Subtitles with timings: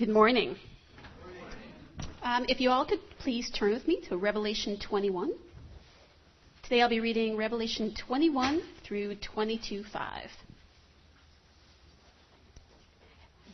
[0.00, 0.56] Good morning.
[2.22, 5.30] Um, if you all could please turn with me to Revelation 21.
[6.62, 10.30] Today I'll be reading Revelation 21 through 22:5.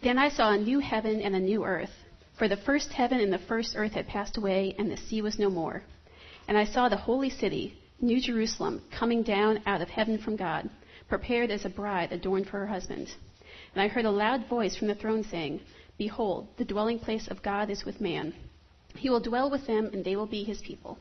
[0.04, 1.90] Then I saw a new heaven and a new earth,
[2.38, 5.40] for the first heaven and the first earth had passed away, and the sea was
[5.40, 5.82] no more.
[6.46, 10.70] And I saw the holy city, New Jerusalem, coming down out of heaven from God,
[11.08, 13.12] prepared as a bride adorned for her husband.
[13.74, 15.60] And I heard a loud voice from the throne saying,
[15.98, 18.34] Behold, the dwelling place of God is with man.
[18.96, 20.98] He will dwell with them, and they will be his people.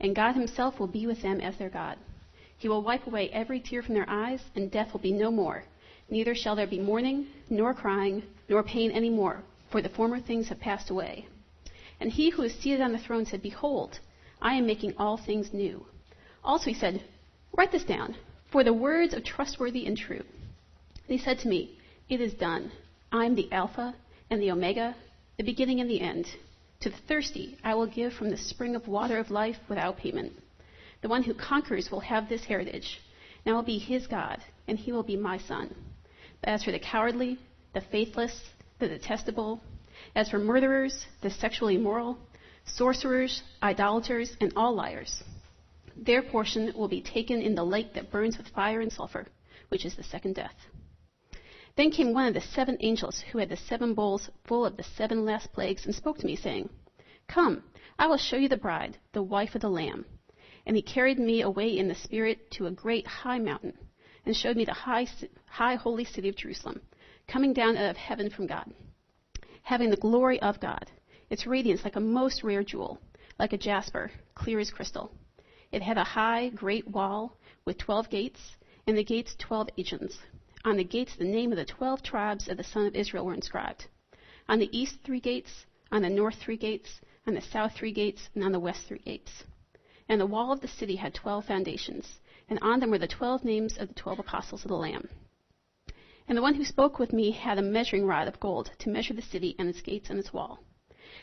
[0.00, 1.98] And God himself will be with them as their God.
[2.56, 5.64] He will wipe away every tear from their eyes, and death will be no more.
[6.10, 10.48] Neither shall there be mourning, nor crying, nor pain any more, for the former things
[10.48, 11.26] have passed away.
[12.00, 14.00] And he who is seated on the throne said, Behold,
[14.40, 15.86] I am making all things new.
[16.42, 17.04] Also he said,
[17.52, 18.16] Write this down,
[18.50, 20.24] for the words are trustworthy and true.
[21.08, 22.72] And he said to me, It is done.
[23.12, 23.94] I am the Alpha
[24.30, 24.94] and the Omega,
[25.36, 26.26] the beginning and the end.
[26.80, 30.32] To the thirsty I will give from the spring of water of life without payment.
[31.02, 33.00] The one who conquers will have this heritage,
[33.44, 35.74] and I will be his God, and he will be my son.
[36.40, 37.38] But as for the cowardly,
[37.74, 39.60] the faithless, the detestable,
[40.14, 42.18] as for murderers, the sexually immoral,
[42.64, 45.22] sorcerers, idolaters, and all liars,
[45.96, 49.26] their portion will be taken in the lake that burns with fire and sulfur,
[49.68, 50.54] which is the second death.
[51.78, 54.82] Then came one of the seven angels who had the seven bowls full of the
[54.82, 56.70] seven last plagues and spoke to me, saying,
[57.28, 57.62] Come,
[57.96, 60.04] I will show you the bride, the wife of the Lamb.
[60.66, 63.78] And he carried me away in the Spirit to a great high mountain,
[64.26, 65.06] and showed me the high,
[65.46, 66.80] high holy city of Jerusalem,
[67.28, 68.74] coming down out of heaven from God,
[69.62, 70.90] having the glory of God,
[71.30, 72.98] its radiance like a most rare jewel,
[73.38, 75.12] like a jasper, clear as crystal.
[75.70, 78.56] It had a high, great wall with twelve gates,
[78.88, 80.18] and the gates twelve agents.
[80.64, 83.34] On the gates, the name of the twelve tribes of the son of Israel were
[83.34, 83.86] inscribed.
[84.48, 88.28] On the east, three gates, on the north, three gates, on the south, three gates,
[88.34, 89.44] and on the west, three gates.
[90.08, 92.18] And the wall of the city had twelve foundations,
[92.48, 95.08] and on them were the twelve names of the twelve apostles of the Lamb.
[96.26, 99.14] And the one who spoke with me had a measuring rod of gold to measure
[99.14, 100.58] the city and its gates and its wall.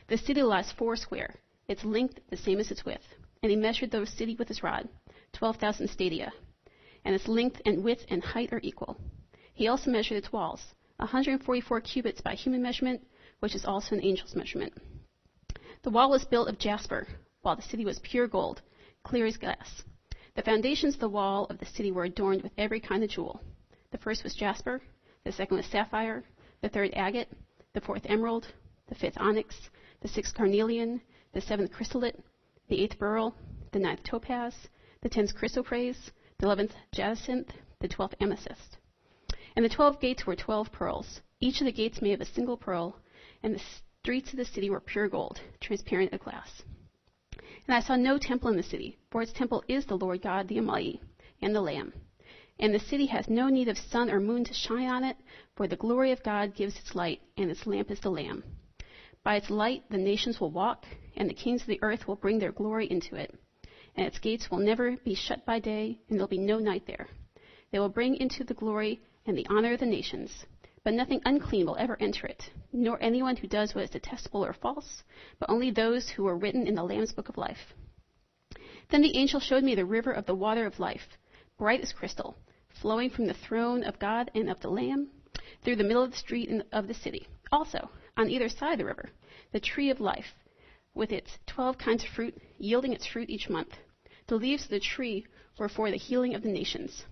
[0.08, 1.36] The city lies four square,
[1.68, 3.06] its length the same as its width.
[3.44, 4.88] And he measured the city with his rod,
[5.34, 6.34] twelve thousand stadia,
[7.04, 8.98] and its length and width and height are equal.
[9.56, 13.08] He also measured its walls, 144 cubits by human measurement,
[13.40, 14.74] which is also an angel's measurement.
[15.82, 17.08] The wall was built of jasper,
[17.42, 18.62] while the city was pure gold,
[19.04, 19.84] clear as glass.
[20.36, 23.40] The foundations of the wall of the city were adorned with every kind of jewel.
[23.92, 24.82] The first was jasper,
[25.24, 26.26] the second was sapphire,
[26.60, 27.30] the third agate,
[27.72, 28.48] the fourth emerald,
[28.88, 29.70] the fifth onyx,
[30.02, 31.00] the sixth carnelian,
[31.32, 32.20] the seventh chrysolite,
[32.68, 33.34] the eighth beryl,
[33.72, 34.68] the ninth topaz,
[35.00, 38.80] the tenth chrysoprase, the eleventh jacinth, the twelfth amethyst.
[39.56, 42.58] And the twelve gates were twelve pearls, each of the gates made of a single
[42.58, 43.00] pearl,
[43.42, 43.62] and the
[44.02, 46.64] streets of the city were pure gold, transparent as glass.
[47.68, 50.48] And I saw no temple in the city, for its temple is the Lord God
[50.48, 51.02] the Almighty,
[51.42, 51.94] and the Lamb.
[52.60, 55.18] And the city has no need of sun or moon to shine on it,
[55.56, 58.44] for the glory of God gives its light, and its lamp is the Lamb.
[59.24, 62.40] By its light the nations will walk, and the kings of the earth will bring
[62.40, 63.34] their glory into it.
[63.96, 67.08] And its gates will never be shut by day, and there'll be no night there.
[67.72, 70.46] They will bring into the glory and the honor of the nations.
[70.84, 74.54] But nothing unclean will ever enter it, nor anyone who does what is detestable or
[74.54, 75.04] false,
[75.40, 77.74] but only those who are written in the Lamb's book of life.
[78.90, 81.18] Then the angel showed me the river of the water of life,
[81.58, 82.36] bright as crystal,
[82.70, 85.10] flowing from the throne of God and of the Lamb
[85.64, 87.28] through the middle of the street of the city.
[87.52, 89.10] Also, on either side of the river,
[89.52, 90.36] the tree of life,
[90.94, 93.76] with its twelve kinds of fruit, yielding its fruit each month.
[94.28, 95.26] The leaves of the tree
[95.58, 97.06] were for the healing of the nations.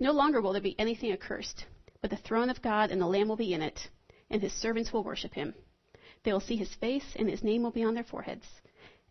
[0.00, 1.66] No longer will there be anything accursed,
[2.00, 3.88] but the throne of God and the Lamb will be in it,
[4.30, 5.54] and his servants will worship him.
[6.22, 8.46] They will see his face, and his name will be on their foreheads,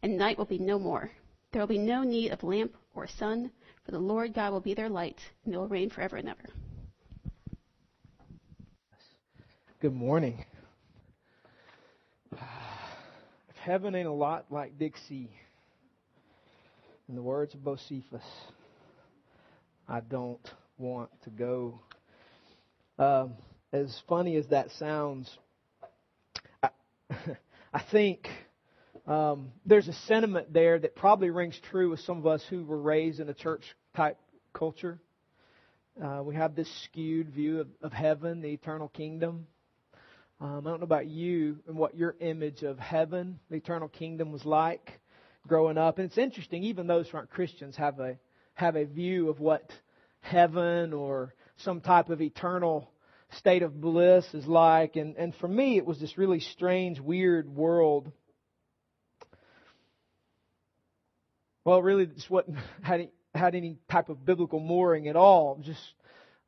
[0.02, 1.12] and night will be no more.
[1.52, 3.52] There will be no need of lamp or sun,
[3.84, 6.50] for the Lord God will be their light, and they will reign forever and ever.
[9.82, 10.46] Good morning.
[12.32, 12.40] If
[13.60, 15.32] heaven ain't a lot like Dixie,
[17.10, 18.24] in the words of Bocephus,
[19.88, 20.42] I don't
[20.78, 21.80] want to go.
[23.00, 23.34] Um,
[23.74, 25.30] as funny as that sounds,
[26.62, 26.70] I,
[27.74, 28.28] I think
[29.08, 32.80] um, there's a sentiment there that probably rings true with some of us who were
[32.80, 33.64] raised in a church
[33.96, 34.18] type
[34.54, 35.00] culture.
[36.02, 39.48] Uh, we have this skewed view of, of heaven, the eternal kingdom.
[40.40, 44.32] Um, I don't know about you and what your image of heaven, the eternal kingdom,
[44.32, 45.00] was like
[45.48, 45.98] growing up.
[45.98, 48.18] And it's interesting, even those who aren't Christians have a
[48.54, 49.72] have a view of what
[50.22, 52.92] heaven or some type of eternal
[53.32, 54.96] state of bliss is like.
[54.96, 58.12] And, and for me, it was this really strange, weird world.
[61.66, 62.48] Well, really, just what
[62.82, 65.60] had had any type of biblical mooring at all.
[65.64, 65.82] Just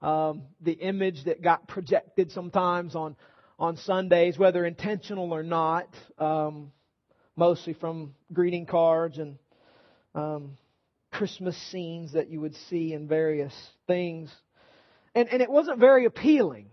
[0.01, 3.15] um, the image that got projected sometimes on
[3.59, 6.71] on Sundays, whether intentional or not, um,
[7.35, 9.37] mostly from greeting cards and
[10.15, 10.57] um,
[11.19, 13.53] Christmas scenes that you would see in various
[13.87, 14.31] things.
[15.13, 16.67] And, and it wasn't very appealing.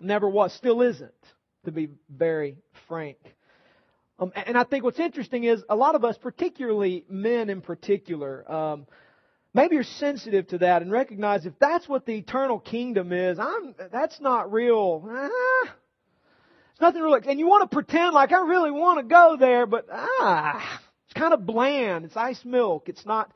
[0.00, 1.10] Never was, still isn't,
[1.64, 3.16] to be very frank.
[4.20, 8.48] Um, and I think what's interesting is a lot of us, particularly men in particular,
[8.48, 8.86] um,
[9.52, 13.74] maybe you're sensitive to that and recognize if that's what the eternal kingdom is, I'm,
[13.90, 15.04] that's not real.
[15.10, 15.74] Ah,
[16.70, 17.14] it's nothing real.
[17.14, 20.80] And you want to pretend like I really want to go there, but ah,
[21.10, 22.04] it's kind of bland.
[22.04, 22.88] It's ice milk.
[22.88, 23.32] It's not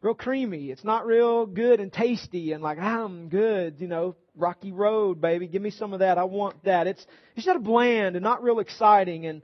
[0.00, 0.70] real creamy.
[0.70, 5.20] It's not real good and tasty and like, ah, I'm good, you know, rocky road,
[5.20, 5.46] baby.
[5.46, 6.16] Give me some of that.
[6.16, 6.86] I want that.
[6.86, 7.06] It's,
[7.36, 9.42] it's just bland and not real exciting and,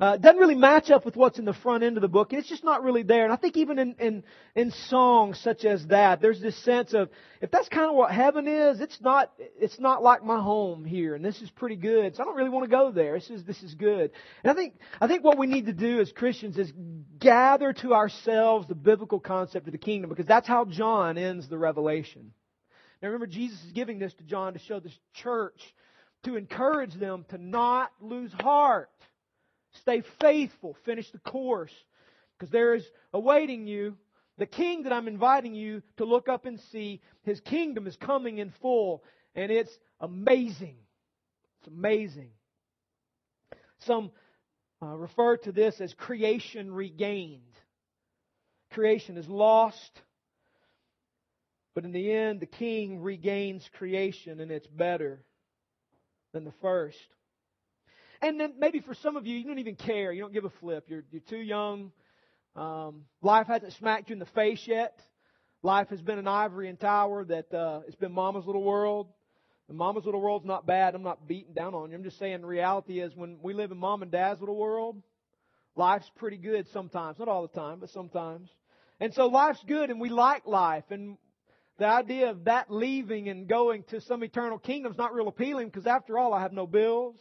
[0.00, 2.32] uh, doesn't really match up with what's in the front end of the book.
[2.32, 3.24] It's just not really there.
[3.24, 4.24] And I think even in, in,
[4.54, 7.08] in songs such as that, there's this sense of,
[7.40, 11.16] if that's kind of what heaven is, it's not, it's not like my home here.
[11.16, 12.14] And this is pretty good.
[12.14, 13.14] So I don't really want to go there.
[13.14, 14.12] This is, this is good.
[14.44, 16.72] And I think, I think what we need to do as Christians is
[17.18, 21.58] gather to ourselves the biblical concept of the kingdom because that's how John ends the
[21.58, 22.32] revelation.
[23.02, 25.60] Now remember, Jesus is giving this to John to show this church,
[26.22, 28.90] to encourage them to not lose heart
[29.80, 30.76] Stay faithful.
[30.84, 31.72] Finish the course.
[32.38, 33.96] Because there is awaiting you
[34.38, 37.00] the king that I'm inviting you to look up and see.
[37.24, 39.02] His kingdom is coming in full.
[39.34, 40.76] And it's amazing.
[41.60, 42.30] It's amazing.
[43.80, 44.10] Some
[44.82, 47.42] uh, refer to this as creation regained.
[48.72, 50.02] Creation is lost.
[51.74, 55.24] But in the end, the king regains creation and it's better
[56.32, 56.98] than the first.
[58.20, 60.12] And then maybe for some of you, you don't even care.
[60.12, 60.86] You don't give a flip.
[60.88, 61.92] You're, you're too young.
[62.56, 65.00] Um, life hasn't smacked you in the face yet.
[65.62, 69.08] Life has been an ivory and tower that uh, it's been mama's little world.
[69.68, 70.94] And mama's little world's not bad.
[70.94, 71.96] I'm not beating down on you.
[71.96, 75.00] I'm just saying the reality is when we live in mom and dad's little world,
[75.76, 77.18] life's pretty good sometimes.
[77.18, 78.48] Not all the time, but sometimes.
[78.98, 80.84] And so life's good and we like life.
[80.90, 81.18] And
[81.78, 85.68] the idea of that leaving and going to some eternal kingdom is not real appealing
[85.68, 87.16] because after all, I have no bills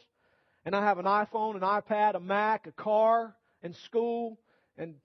[0.67, 3.33] and I have an iPhone, an iPad, a Mac, a car,
[3.63, 4.37] and school,
[4.77, 4.95] and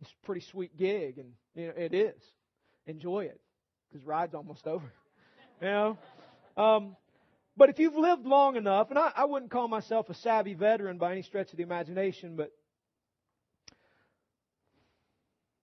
[0.00, 2.20] it's a pretty sweet gig, and you know it is.
[2.88, 3.40] Enjoy it,
[3.88, 4.92] because ride's almost over.
[5.60, 5.98] You know,
[6.56, 6.96] um,
[7.56, 10.98] but if you've lived long enough, and I, I wouldn't call myself a savvy veteran
[10.98, 12.50] by any stretch of the imagination, but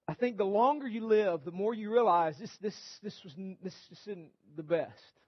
[0.07, 3.75] I think the longer you live, the more you realize this this this was this
[4.04, 5.19] isn't the best.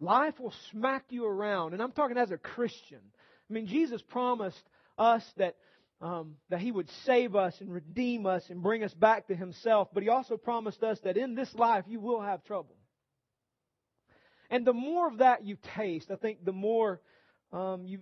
[0.00, 1.72] Life will smack you around.
[1.72, 3.00] And I'm talking as a Christian.
[3.48, 4.62] I mean, Jesus promised
[4.98, 5.56] us that,
[6.00, 9.88] um, that He would save us and redeem us and bring us back to Himself.
[9.92, 12.76] But He also promised us that in this life you will have trouble.
[14.50, 17.00] And the more of that you taste, I think the more
[17.52, 18.00] um, you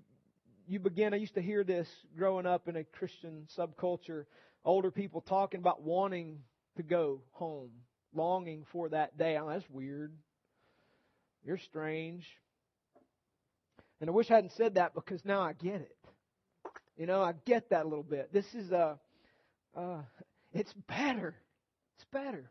[0.67, 1.13] you begin.
[1.13, 4.25] I used to hear this growing up in a Christian subculture.
[4.65, 6.39] Older people talking about wanting
[6.77, 7.71] to go home,
[8.15, 9.37] longing for that day.
[9.37, 10.13] Oh, that's weird.
[11.45, 12.25] You're strange.
[14.01, 15.97] And I wish I hadn't said that because now I get it.
[16.97, 18.33] You know, I get that a little bit.
[18.33, 18.99] This is a,
[19.77, 20.03] uh, uh,
[20.53, 21.35] it's better.
[21.97, 22.51] It's better.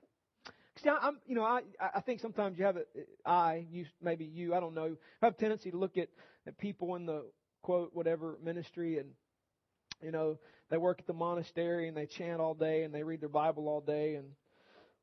[0.83, 2.83] See, I'm, you know, I, I think sometimes you have a,
[3.25, 6.09] I, you, maybe you, I don't know, have a tendency to look at,
[6.45, 7.25] at people in the
[7.61, 9.09] quote whatever ministry and,
[10.01, 10.37] you know,
[10.69, 13.67] they work at the monastery and they chant all day and they read their Bible
[13.67, 14.27] all day and,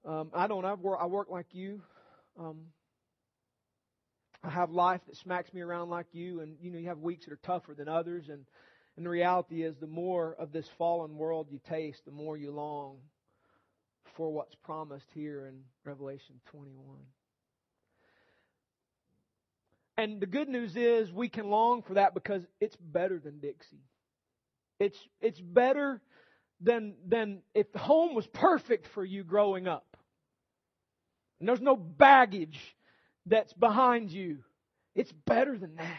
[0.04, 0.64] um, I don't.
[0.64, 0.98] I've work.
[1.00, 1.82] I work like you.
[2.38, 2.68] Um,
[4.42, 7.26] I have life that smacks me around like you, and you know you have weeks
[7.26, 8.44] that are tougher than others, and
[8.96, 12.50] and the reality is, the more of this fallen world you taste, the more you
[12.50, 12.98] long
[14.16, 16.98] for what's promised here in Revelation 21.
[19.96, 23.84] And the good news is we can long for that because it's better than Dixie.
[24.78, 26.00] It's it's better
[26.60, 29.96] than than if home was perfect for you growing up.
[31.38, 32.58] And there's no baggage
[33.26, 34.38] that's behind you.
[34.94, 35.98] It's better than that.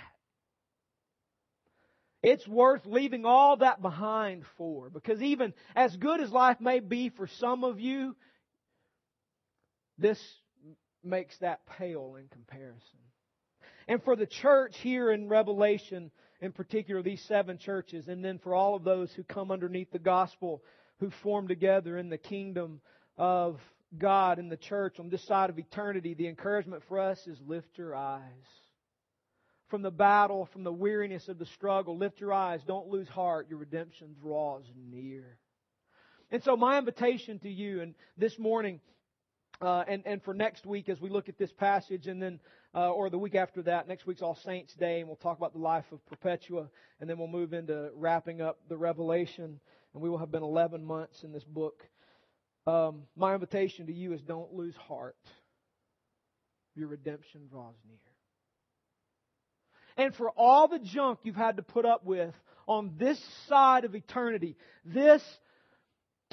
[2.23, 4.89] It's worth leaving all that behind for.
[4.89, 8.15] Because even as good as life may be for some of you,
[9.97, 10.19] this
[11.03, 12.99] makes that pale in comparison.
[13.87, 16.11] And for the church here in Revelation,
[16.41, 19.99] in particular, these seven churches, and then for all of those who come underneath the
[19.99, 20.63] gospel,
[20.99, 22.81] who form together in the kingdom
[23.17, 23.59] of
[23.97, 27.77] God and the church on this side of eternity, the encouragement for us is lift
[27.77, 28.21] your eyes.
[29.69, 32.59] From the battle, from the weariness of the struggle, lift your eyes.
[32.67, 33.47] Don't lose heart.
[33.49, 35.37] Your redemption draws near.
[36.29, 38.79] And so, my invitation to you, and this morning,
[39.61, 42.39] uh, and, and for next week as we look at this passage, and then,
[42.73, 45.53] uh, or the week after that, next week's All Saints Day, and we'll talk about
[45.53, 46.69] the life of Perpetua,
[46.99, 49.59] and then we'll move into wrapping up the Revelation,
[49.93, 51.83] and we will have been 11 months in this book.
[52.67, 55.15] Um, my invitation to you is don't lose heart.
[56.75, 57.97] Your redemption draws near.
[59.97, 62.33] And for all the junk you've had to put up with
[62.67, 65.23] on this side of eternity, this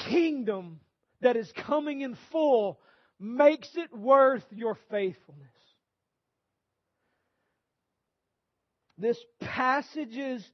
[0.09, 0.81] kingdom
[1.21, 2.79] that is coming in full
[3.19, 5.49] makes it worth your faithfulness.
[8.97, 10.49] This passage's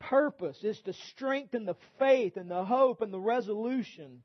[0.00, 4.22] purpose is to strengthen the faith and the hope and the resolution,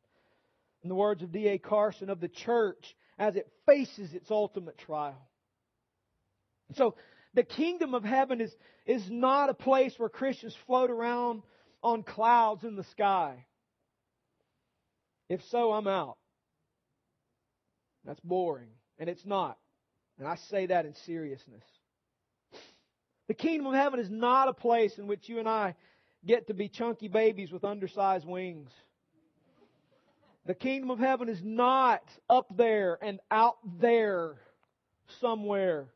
[0.84, 1.58] in the words of D.A.
[1.58, 5.28] Carson, of the church as it faces its ultimate trial.
[6.76, 6.96] So,
[7.34, 8.56] the kingdom of heaven is,
[8.86, 11.44] is not a place where Christians float around
[11.84, 13.46] on clouds in the sky.
[15.30, 16.18] If so, I'm out.
[18.04, 18.70] That's boring.
[18.98, 19.58] And it's not.
[20.18, 21.64] And I say that in seriousness.
[23.28, 25.76] The kingdom of heaven is not a place in which you and I
[26.26, 28.72] get to be chunky babies with undersized wings.
[30.50, 34.38] The kingdom of heaven is not up there and out there
[35.22, 35.89] somewhere.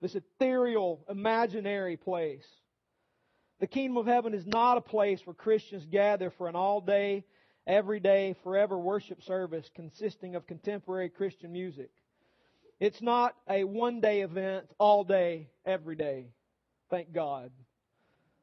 [0.00, 2.46] This ethereal, imaginary place.
[3.58, 7.24] The kingdom of heaven is not a place where Christians gather for an all day
[7.66, 11.90] everyday, forever worship service consisting of contemporary Christian music.
[12.78, 16.26] It's not a one day event, all day, every day.
[16.90, 17.50] Thank God.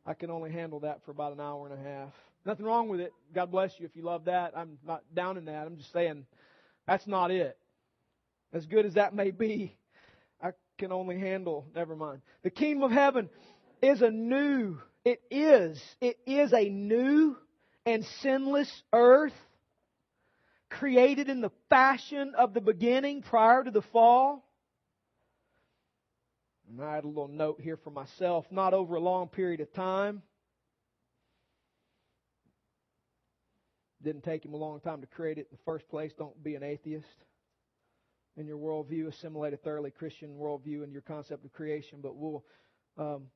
[0.05, 2.13] I can only handle that for about an hour and a half.
[2.45, 3.13] Nothing wrong with it.
[3.33, 4.53] God bless you if you love that.
[4.55, 5.65] I'm not down in that.
[5.65, 6.25] I'm just saying
[6.85, 7.57] that's not it.
[8.51, 9.75] As good as that may be,
[10.41, 12.21] I can only handle, never mind.
[12.43, 13.29] The kingdom of heaven
[13.81, 17.37] is a new, it is, it is a new
[17.85, 19.33] and sinless earth
[20.69, 24.43] created in the fashion of the beginning prior to the fall.
[26.69, 29.71] And I had a little note here for myself, not over a long period of
[29.73, 30.23] time.
[34.03, 36.11] Didn't take him a long time to create it in the first place.
[36.17, 37.05] Don't be an atheist
[38.35, 39.07] in your worldview.
[39.07, 41.99] Assimilate a thoroughly Christian worldview in your concept of creation.
[42.01, 42.43] But we'll
[42.97, 43.27] um,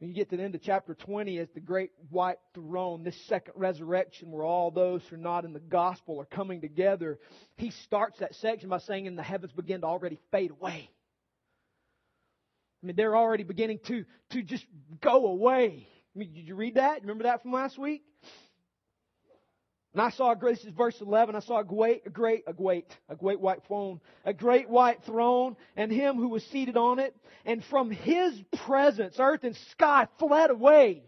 [0.00, 3.20] when you get to the end of chapter 20, as the great white throne, this
[3.26, 7.18] second resurrection where all those who are not in the gospel are coming together,
[7.56, 10.88] he starts that section by saying, And the heavens begin to already fade away.
[12.82, 14.64] I mean, they're already beginning to, to just
[15.02, 15.86] go away.
[16.16, 17.02] I mean, did you read that?
[17.02, 18.02] Remember that from last week?
[19.92, 22.86] And I saw, this is verse 11, I saw a great, a great, a great,
[23.08, 27.14] a great white throne, a great white throne, and him who was seated on it,
[27.44, 31.02] and from his presence, earth and sky fled away.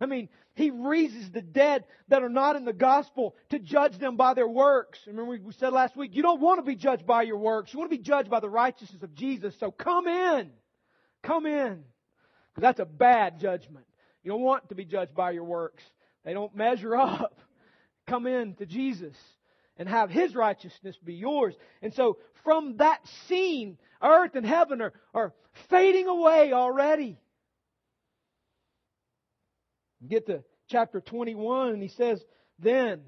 [0.00, 4.16] I mean, he raises the dead that are not in the gospel to judge them
[4.16, 4.98] by their works.
[5.06, 7.72] Remember we said last week, you don't want to be judged by your works.
[7.72, 9.54] You want to be judged by the righteousness of Jesus.
[9.58, 10.50] So come in.
[11.22, 11.84] Come in.
[12.50, 13.86] Because that's a bad judgment.
[14.22, 15.82] You don't want to be judged by your works.
[16.24, 17.38] They don't measure up.
[18.06, 19.16] Come in to Jesus
[19.76, 21.54] and have His righteousness be yours.
[21.82, 25.32] And so from that scene, earth and heaven are, are
[25.70, 27.18] fading away already.
[30.06, 32.22] Get to chapter 21 and he says,
[32.58, 33.00] Then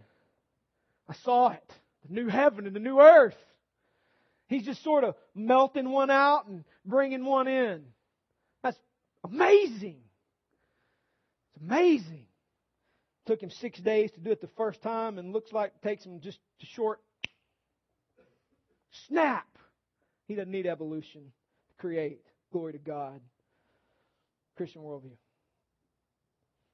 [1.08, 1.72] I saw it,
[2.08, 3.36] the new heaven and the new earth.
[4.48, 7.84] He's just sort of melting one out and bringing one in.
[8.62, 8.78] That's
[9.24, 9.98] amazing.
[11.54, 12.25] It's amazing.
[13.26, 16.04] Took him six days to do it the first time, and looks like it takes
[16.04, 17.00] him just a short
[19.08, 19.46] snap.
[20.26, 22.22] He doesn't need evolution to create.
[22.52, 23.20] Glory to God.
[24.56, 25.16] Christian worldview.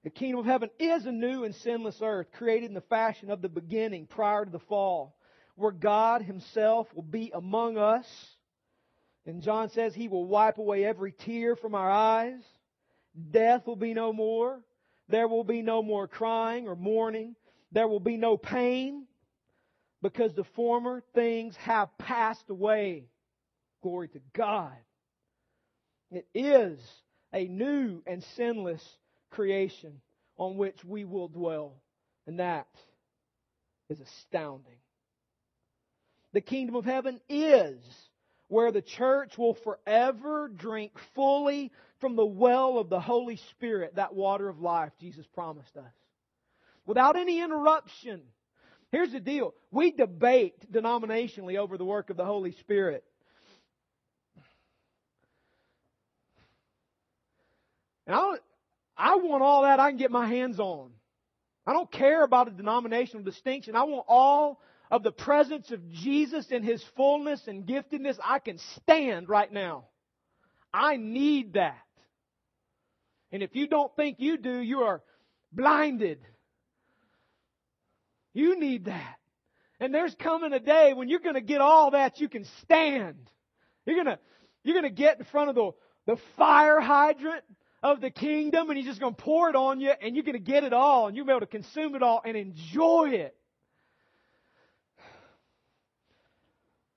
[0.04, 3.40] The kingdom of heaven is a new and sinless earth created in the fashion of
[3.40, 5.16] the beginning prior to the fall,
[5.54, 8.06] where God Himself will be among us.
[9.26, 12.42] And John says He will wipe away every tear from our eyes.
[13.30, 14.61] Death will be no more.
[15.09, 17.35] There will be no more crying or mourning.
[17.73, 19.06] There will be no pain
[20.02, 23.06] because the former things have passed away.
[23.82, 24.76] Glory to God.
[26.11, 26.78] It is
[27.32, 28.82] a new and sinless
[29.30, 30.00] creation
[30.37, 31.82] on which we will dwell.
[32.26, 32.68] And that
[33.88, 34.78] is astounding.
[36.32, 37.78] The kingdom of heaven is
[38.52, 44.14] where the church will forever drink fully from the well of the Holy Spirit, that
[44.14, 45.92] water of life Jesus promised us.
[46.87, 48.23] Without any interruption,
[48.92, 49.54] Here's the deal.
[49.71, 53.02] We debate denominationally over the work of the Holy Spirit.
[58.06, 58.35] And I,
[58.94, 60.90] I want all that I can get my hands on.
[61.66, 63.76] I don't care about a denominational distinction.
[63.76, 64.61] I want all
[64.92, 68.18] of the presence of Jesus in His fullness and giftedness.
[68.22, 69.87] I can stand right now.
[70.72, 71.80] I need that.
[73.32, 75.00] And if you don't think you do, you are
[75.50, 76.20] blinded.
[78.34, 79.16] You need that.
[79.80, 83.30] And there's coming a day when you're going to get all that you can stand.
[83.87, 84.18] You're going to,
[84.62, 85.70] you're going to get in front of the,
[86.06, 87.44] the fire hydrant
[87.82, 90.34] of the kingdom and he's just going to pour it on you and you're going
[90.34, 93.34] to get it all and you'll be able to consume it all and enjoy it.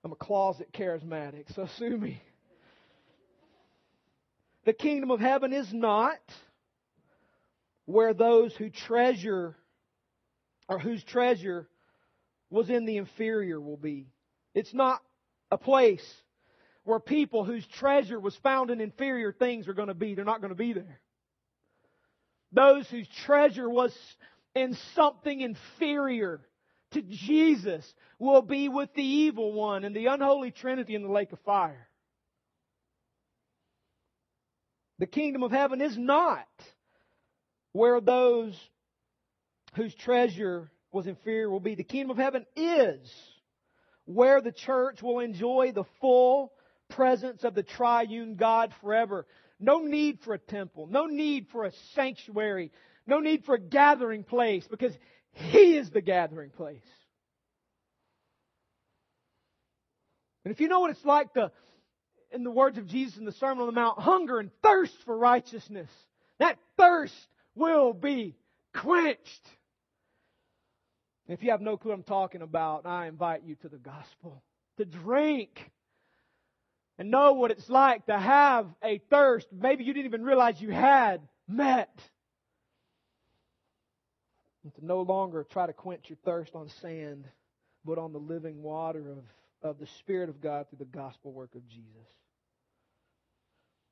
[0.06, 2.22] I'm a closet charismatic, so sue me.
[4.64, 6.20] The kingdom of heaven is not
[7.86, 9.56] where those who treasure
[10.68, 11.66] or whose treasure
[12.50, 14.06] was in the inferior will be.
[14.54, 15.02] It's not
[15.50, 16.06] a place
[16.84, 20.14] where people whose treasure was found in inferior things are going to be.
[20.14, 21.00] They're not going to be there.
[22.52, 23.92] Those whose treasure was
[24.54, 26.42] in something inferior
[26.92, 31.32] to Jesus will be with the evil one and the unholy trinity in the lake
[31.32, 31.88] of fire.
[34.98, 36.46] The kingdom of heaven is not
[37.72, 38.58] where those
[39.74, 41.74] whose treasure was inferior will be.
[41.74, 43.12] The kingdom of heaven is
[44.06, 46.52] where the church will enjoy the full
[46.88, 49.26] presence of the triune God forever.
[49.58, 52.72] No need for a temple, no need for a sanctuary,
[53.06, 54.92] no need for a gathering place because
[55.36, 56.80] He is the gathering place.
[60.44, 61.50] And if you know what it's like to,
[62.32, 65.16] in the words of Jesus in the Sermon on the Mount, hunger and thirst for
[65.16, 65.90] righteousness,
[66.38, 67.14] that thirst
[67.54, 68.34] will be
[68.74, 69.46] quenched.
[71.28, 74.42] If you have no clue what I'm talking about, I invite you to the gospel.
[74.78, 75.70] To drink
[76.98, 80.70] and know what it's like to have a thirst maybe you didn't even realize you
[80.70, 82.00] had met.
[84.66, 87.24] And to no longer try to quench your thirst on sand,
[87.84, 91.54] but on the living water of, of the Spirit of God through the gospel work
[91.54, 92.08] of Jesus.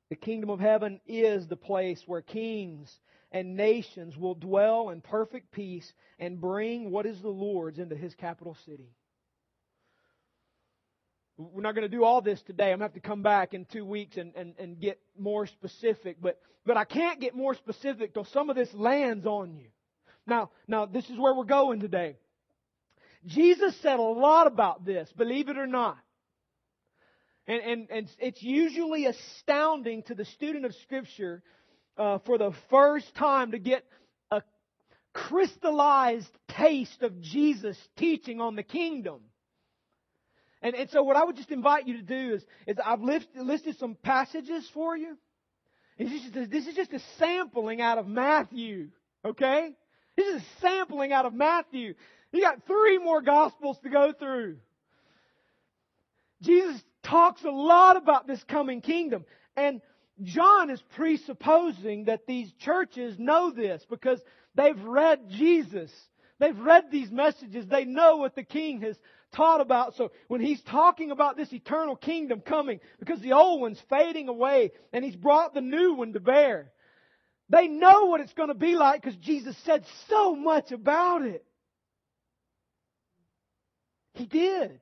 [0.09, 2.93] The kingdom of heaven is the place where kings
[3.31, 8.13] and nations will dwell in perfect peace and bring what is the Lord's into his
[8.13, 8.91] capital city.
[11.37, 12.73] We're not going to do all this today.
[12.73, 15.47] I'm going to have to come back in two weeks and, and, and get more
[15.47, 16.17] specific.
[16.21, 19.67] But, but I can't get more specific till some of this lands on you.
[20.27, 22.17] Now, now, this is where we're going today.
[23.25, 25.97] Jesus said a lot about this, believe it or not.
[27.47, 31.43] And, and, and it's usually astounding to the student of Scripture
[31.97, 33.83] uh, for the first time to get
[34.31, 34.41] a
[35.13, 39.21] crystallized taste of Jesus teaching on the kingdom.
[40.61, 43.37] And, and so what I would just invite you to do is, is I've listed,
[43.37, 45.15] listed some passages for you.
[45.99, 48.89] This is, just, this is just a sampling out of Matthew,
[49.23, 49.69] okay?
[50.15, 51.95] This is sampling out of Matthew.
[52.31, 54.57] You got three more gospels to go through.
[56.41, 59.25] Jesus talks a lot about this coming kingdom.
[59.55, 59.81] And
[60.21, 64.21] John is presupposing that these churches know this because
[64.55, 65.91] they've read Jesus.
[66.39, 67.65] They've read these messages.
[67.67, 68.97] They know what the king has
[69.33, 69.95] taught about.
[69.95, 74.71] So when he's talking about this eternal kingdom coming, because the old one's fading away
[74.93, 76.71] and he's brought the new one to bear,
[77.49, 81.45] they know what it's going to be like because Jesus said so much about it.
[84.13, 84.79] He did.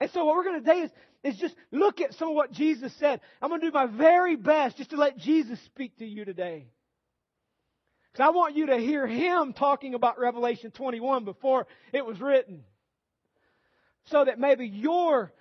[0.00, 0.90] And so what we're going to do is,
[1.22, 3.20] is just look at some of what Jesus said.
[3.40, 6.66] I'm going to do my very best just to let Jesus speak to you today.
[8.12, 12.64] Because I want you to hear Him talking about Revelation 21 before it was written
[14.06, 15.32] so that maybe your,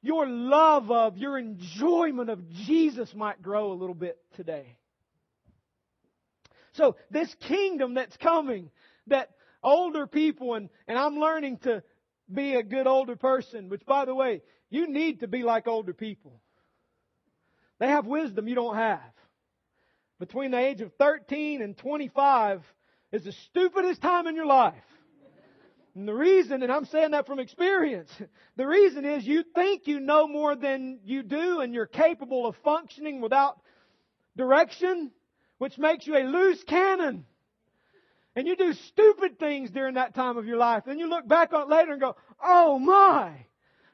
[0.00, 4.76] your love of, your enjoyment of Jesus might grow a little bit today.
[6.74, 8.70] So this kingdom that's coming,
[9.06, 9.30] that
[9.62, 11.82] older people, and, and I'm learning to
[12.32, 15.92] be a good older person, which by the way, you need to be like older
[15.92, 16.40] people.
[17.78, 19.00] They have wisdom you don't have.
[20.18, 22.62] Between the age of 13 and 25
[23.12, 24.74] is the stupidest time in your life.
[25.94, 28.10] And the reason, and I'm saying that from experience,
[28.56, 32.56] the reason is you think you know more than you do and you're capable of
[32.64, 33.60] functioning without
[34.36, 35.12] direction,
[35.58, 37.24] which makes you a loose cannon.
[38.36, 40.84] And you do stupid things during that time of your life.
[40.86, 43.46] Then you look back on it later and go, oh my.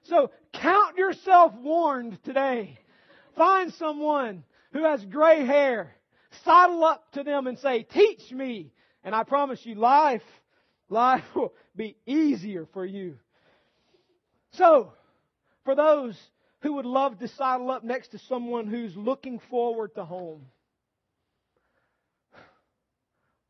[0.05, 2.79] So count yourself warned today.
[3.37, 5.95] Find someone who has gray hair.
[6.45, 8.73] Sidle up to them and say, teach me.
[9.05, 10.23] And I promise you life
[10.91, 13.17] Life will be easier for you.
[14.53, 14.93] So,
[15.65, 16.19] for those
[16.63, 20.47] who would love to sidle up next to someone who's looking forward to home,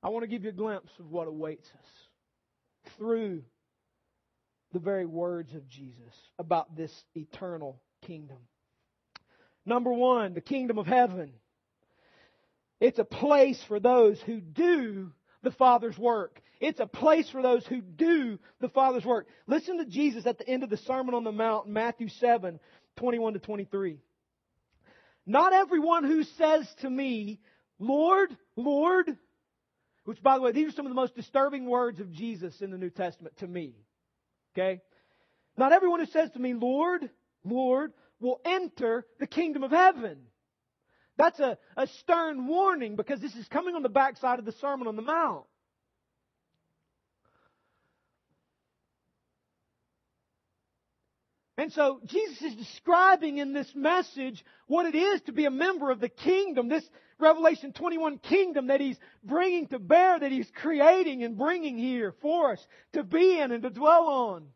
[0.03, 3.43] I want to give you a glimpse of what awaits us through
[4.73, 8.39] the very words of Jesus about this eternal kingdom.
[9.67, 11.33] Number one, the kingdom of heaven.
[12.81, 16.41] It's a place for those who do the Father's work.
[16.61, 19.27] It's a place for those who do the Father's work.
[19.47, 22.59] Listen to Jesus at the end of the Sermon on the Mount, Matthew 7,
[22.97, 23.99] 21 to 23.
[25.27, 27.41] Not everyone who says to me,
[27.79, 29.17] Lord, Lord,
[30.11, 32.73] which by the way, these are some of the most disturbing words of Jesus in
[32.73, 33.77] the New Testament to me.
[34.53, 34.81] Okay?
[35.57, 37.09] Not everyone who says to me, Lord,
[37.45, 40.19] Lord, will enter the kingdom of heaven.
[41.17, 44.89] That's a, a stern warning because this is coming on the backside of the Sermon
[44.89, 45.45] on the Mount.
[51.61, 55.91] And so Jesus is describing in this message what it is to be a member
[55.91, 61.23] of the kingdom, this Revelation 21 kingdom that he's bringing to bear, that he's creating
[61.23, 64.47] and bringing here for us to be in and to dwell on.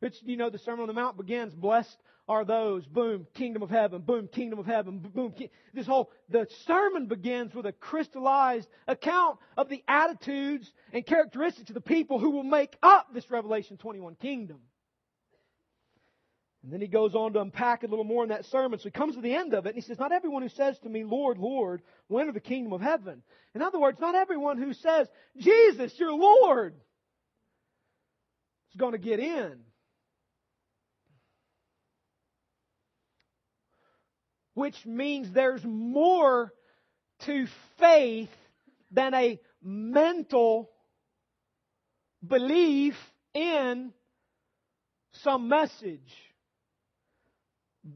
[0.00, 1.96] It's, you know, the Sermon on the Mount begins, blessed
[2.28, 5.34] are those, boom, kingdom of heaven, boom, kingdom of heaven, boom.
[5.74, 11.74] This whole, the sermon begins with a crystallized account of the attitudes and characteristics of
[11.74, 14.60] the people who will make up this Revelation 21 kingdom.
[16.62, 18.78] And then he goes on to unpack a little more in that sermon.
[18.78, 20.78] So he comes to the end of it and he says, Not everyone who says
[20.80, 23.22] to me, Lord, Lord, will enter the kingdom of heaven.
[23.54, 26.74] In other words, not everyone who says, Jesus, you're Lord,
[28.72, 29.60] is going to get in.
[34.60, 36.52] which means there's more
[37.24, 37.46] to
[37.78, 38.28] faith
[38.90, 40.70] than a mental
[42.26, 42.94] belief
[43.32, 43.92] in
[45.22, 46.12] some message.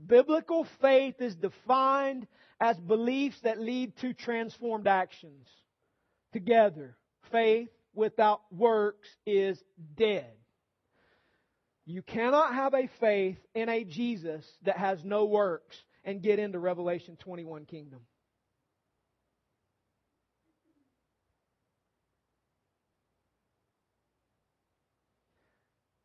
[0.07, 2.27] Biblical faith is defined
[2.61, 5.47] as beliefs that lead to transformed actions.
[6.33, 6.97] Together,
[7.31, 9.63] faith without works is
[9.97, 10.33] dead.
[11.87, 16.59] You cannot have a faith in a Jesus that has no works and get into
[16.59, 18.01] Revelation 21 kingdom.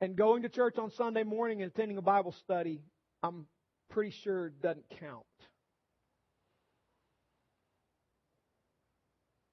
[0.01, 2.81] And going to church on Sunday morning and attending a Bible study,
[3.21, 3.45] I'm
[3.89, 5.25] pretty sure doesn't count.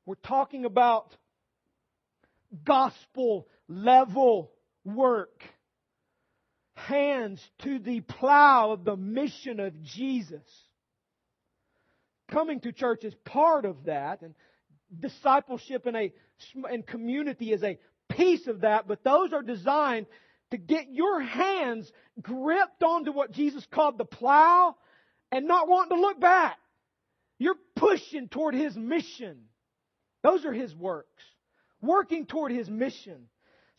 [0.05, 1.14] We're talking about
[2.64, 4.53] gospel level
[4.85, 5.42] work
[6.75, 10.44] hands to the plow of the mission of Jesus.
[12.31, 14.35] Coming to church is part of that, and
[15.01, 16.12] discipleship in a
[16.72, 20.07] in community is a piece of that, but those are designed
[20.51, 24.77] to get your hands gripped onto what Jesus called the plow
[25.33, 26.57] and not wanting to look back.
[27.39, 29.45] You're pushing toward His mission.
[30.23, 31.23] Those are His works.
[31.83, 33.29] Working toward His mission.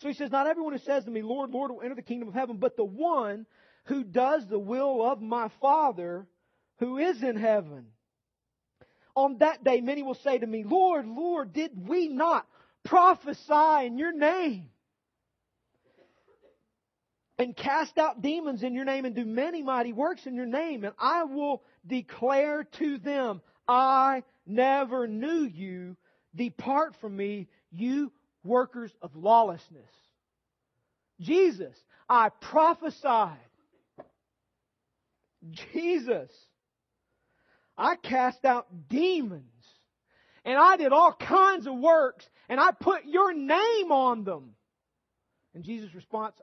[0.01, 2.27] So he says, Not everyone who says to me, Lord, Lord, will enter the kingdom
[2.27, 3.45] of heaven, but the one
[3.85, 6.27] who does the will of my Father
[6.79, 7.87] who is in heaven.
[9.15, 12.45] On that day, many will say to me, Lord, Lord, did we not
[12.83, 14.69] prophesy in your name?
[17.39, 20.83] And cast out demons in your name and do many mighty works in your name.
[20.83, 25.97] And I will declare to them, I never knew you.
[26.35, 28.11] Depart from me, you
[28.43, 29.91] workers of lawlessness.
[31.19, 31.75] Jesus,
[32.09, 33.37] I prophesied.
[35.73, 36.31] Jesus,
[37.77, 39.43] I cast out demons.
[40.43, 42.27] And I did all kinds of works.
[42.49, 44.55] And I put your name on them.
[45.53, 46.35] And Jesus' response,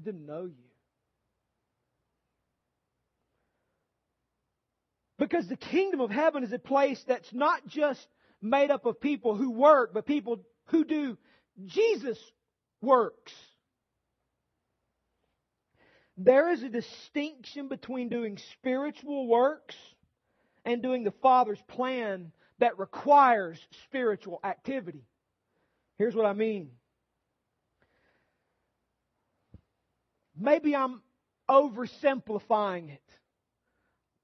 [0.00, 0.54] Didn't know you.
[5.18, 8.06] Because the kingdom of heaven is a place that's not just
[8.40, 11.16] made up of people who work, but people who do
[11.66, 12.18] Jesus
[12.80, 13.32] works.
[16.16, 19.76] There is a distinction between doing spiritual works
[20.64, 25.04] and doing the Father's plan that requires spiritual activity.
[25.98, 26.70] Here's what I mean.
[30.42, 31.00] Maybe I'm
[31.48, 33.02] oversimplifying it,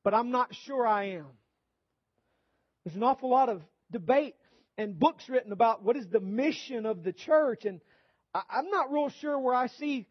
[0.03, 1.27] but I'm not sure I am.
[2.85, 4.35] There's an awful lot of debate
[4.77, 7.65] and books written about what is the mission of the church.
[7.65, 7.81] And
[8.35, 10.07] I'm not real sure where I see,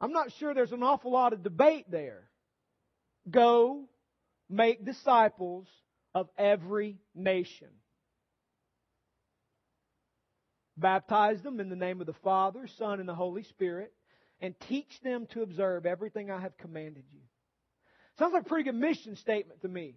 [0.00, 2.28] I'm not sure there's an awful lot of debate there.
[3.30, 3.84] Go
[4.50, 5.68] make disciples
[6.12, 7.68] of every nation.
[10.76, 13.92] Baptize them in the name of the Father, Son, and the Holy Spirit,
[14.40, 17.20] and teach them to observe everything I have commanded you.
[18.18, 19.96] Sounds like a pretty good mission statement to me.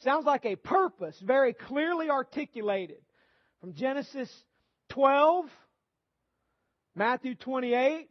[0.00, 3.00] Sounds like a purpose very clearly articulated
[3.60, 4.30] from Genesis
[4.90, 5.46] 12,
[6.94, 8.08] Matthew 28,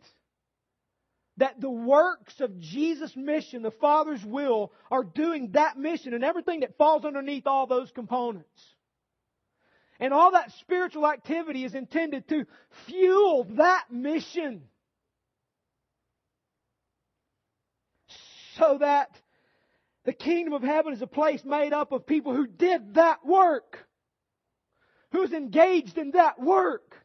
[1.38, 6.62] that the works of Jesus' mission, the Father's will, are doing that mission and everything
[6.62, 8.48] that falls underneath all those components.
[10.00, 12.46] And all that spiritual activity is intended to
[12.88, 14.64] fuel that mission.
[18.58, 19.10] So that
[20.06, 23.88] the kingdom of heaven is a place made up of people who did that work.
[25.12, 26.96] Who's engaged in that work.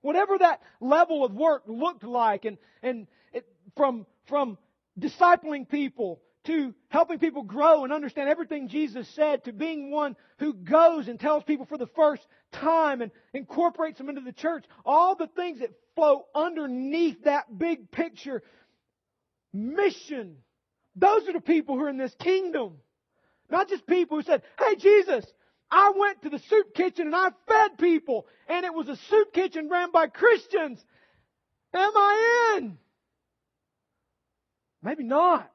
[0.00, 4.58] Whatever that level of work looked like and, and it, from, from
[4.98, 10.54] discipling people to helping people grow and understand everything Jesus said to being one who
[10.54, 14.64] goes and tells people for the first time and incorporates them into the church.
[14.84, 18.42] All the things that flow underneath that big picture
[19.52, 20.38] mission.
[20.96, 22.74] Those are the people who are in this kingdom.
[23.50, 25.24] Not just people who said, Hey Jesus,
[25.70, 29.32] I went to the soup kitchen and I fed people and it was a soup
[29.32, 30.84] kitchen ran by Christians.
[31.74, 32.78] Am I in?
[34.82, 35.50] Maybe not.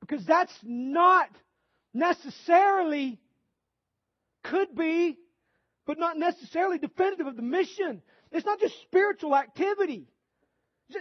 [0.00, 1.28] Because that's not
[1.94, 3.18] necessarily,
[4.42, 5.16] could be,
[5.86, 8.02] but not necessarily definitive of the mission.
[8.32, 10.06] It's not just spiritual activity.
[10.90, 10.96] Is,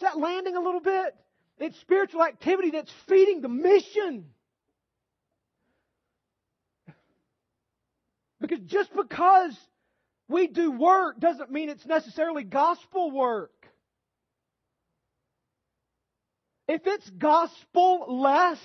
[0.00, 1.14] that landing a little bit?
[1.58, 4.26] It's spiritual activity that's feeding the mission.
[8.40, 9.56] Because just because
[10.28, 13.52] we do work doesn't mean it's necessarily gospel work.
[16.68, 18.60] If it's gospel less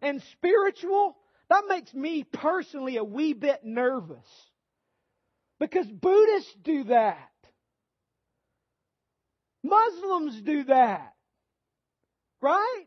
[0.00, 1.16] and spiritual,
[1.50, 4.26] that makes me personally a wee bit nervous.
[5.60, 7.30] Because Buddhists do that.
[9.62, 11.11] Muslims do that.
[12.42, 12.84] Right?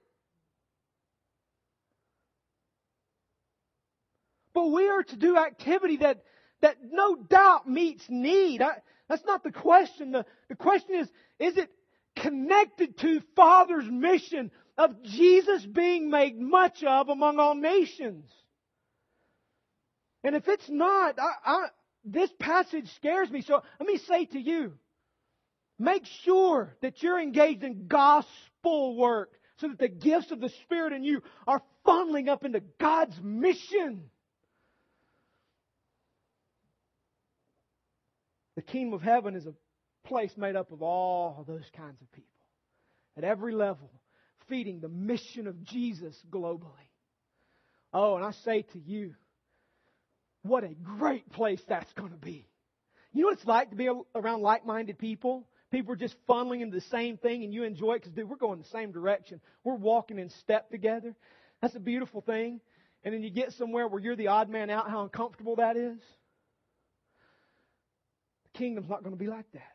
[4.53, 6.23] But we are to do activity that,
[6.61, 8.61] that no doubt meets need.
[8.61, 10.11] I, that's not the question.
[10.11, 11.07] The, the question is,
[11.39, 11.69] is it
[12.15, 18.29] connected to Father's mission of Jesus being made much of among all nations.
[20.23, 21.67] And if it's not, I, I,
[22.03, 23.41] this passage scares me.
[23.41, 24.73] So let me say to you,
[25.77, 30.93] make sure that you're engaged in gospel work so that the gifts of the Spirit
[30.93, 34.09] in you are funneling up into God's mission.
[38.55, 39.53] The kingdom of heaven is a
[40.07, 42.29] place made up of all those kinds of people
[43.17, 43.89] at every level,
[44.49, 46.89] feeding the mission of Jesus globally.
[47.93, 49.15] Oh, and I say to you,
[50.43, 52.47] what a great place that's going to be.
[53.13, 55.47] You know what it's like to be around like minded people?
[55.75, 58.37] People are just funneling into the same thing and you enjoy it because, dude, we're
[58.37, 59.41] going the same direction.
[59.65, 61.13] We're walking in step together.
[61.61, 62.61] That's a beautiful thing.
[63.03, 65.97] And then you get somewhere where you're the odd man out, how uncomfortable that is.
[68.53, 69.73] The kingdom's not going to be like that.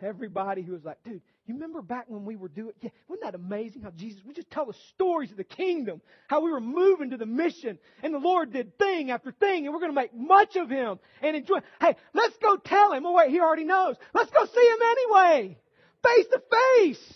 [0.00, 3.34] Everybody who is like, dude, you remember back when we were doing, yeah, wasn't that
[3.36, 7.10] amazing how Jesus, we just tell the stories of the kingdom, how we were moving
[7.10, 10.12] to the mission, and the Lord did thing after thing, and we're going to make
[10.12, 11.58] much of Him and enjoy.
[11.80, 13.06] Hey, let's go tell Him.
[13.06, 13.94] Oh wait, He already knows.
[14.12, 15.58] Let's go see Him anyway,
[16.02, 17.14] face to face.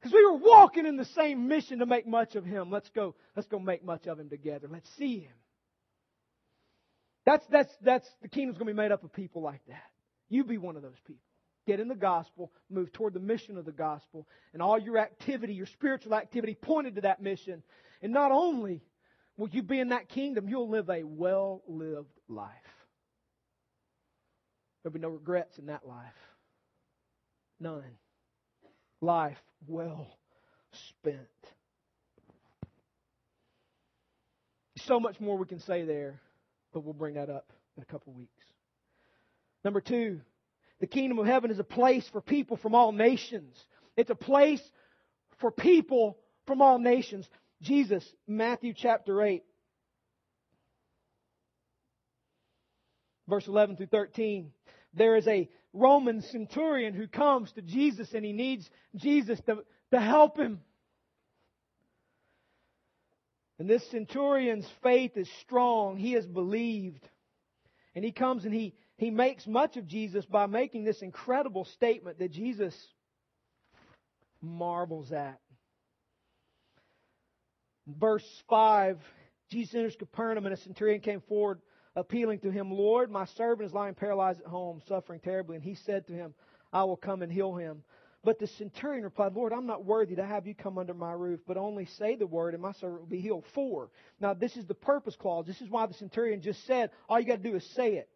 [0.00, 2.70] Because we were walking in the same mission to make much of Him.
[2.70, 4.68] Let's go, let's go make much of Him together.
[4.70, 5.32] Let's see Him.
[7.26, 9.82] That's, that's, that's, the kingdom's going to be made up of people like that.
[10.28, 11.23] You be one of those people
[11.66, 15.54] get in the gospel, move toward the mission of the gospel, and all your activity,
[15.54, 17.62] your spiritual activity pointed to that mission.
[18.02, 18.82] And not only
[19.36, 22.50] will you be in that kingdom, you'll live a well lived life.
[24.82, 26.12] There'll be no regrets in that life.
[27.58, 27.82] None.
[29.00, 30.06] Life well
[30.72, 31.18] spent.
[34.76, 36.20] So much more we can say there,
[36.74, 38.44] but we'll bring that up in a couple weeks.
[39.64, 40.20] Number two,
[40.84, 43.56] the kingdom of heaven is a place for people from all nations.
[43.96, 44.60] It's a place
[45.40, 47.26] for people from all nations.
[47.62, 49.42] Jesus, Matthew chapter 8,
[53.26, 54.52] verse 11 through 13.
[54.92, 59.98] There is a Roman centurion who comes to Jesus and he needs Jesus to, to
[59.98, 60.60] help him.
[63.58, 65.96] And this centurion's faith is strong.
[65.96, 67.08] He has believed.
[67.94, 72.18] And he comes and he, he makes much of Jesus by making this incredible statement
[72.18, 72.74] that Jesus
[74.40, 75.40] marvels at.
[77.86, 78.98] Verse 5
[79.50, 81.60] Jesus enters Capernaum, and a centurion came forward
[81.96, 85.56] appealing to him, Lord, my servant is lying paralyzed at home, suffering terribly.
[85.56, 86.34] And he said to him,
[86.72, 87.84] I will come and heal him.
[88.24, 91.40] But the centurion replied, Lord, I'm not worthy to have you come under my roof,
[91.46, 93.44] but only say the word, and my servant will be healed.
[93.54, 93.90] For.
[94.18, 95.46] Now, this is the purpose clause.
[95.46, 98.08] This is why the centurion just said, all you got to do is say it.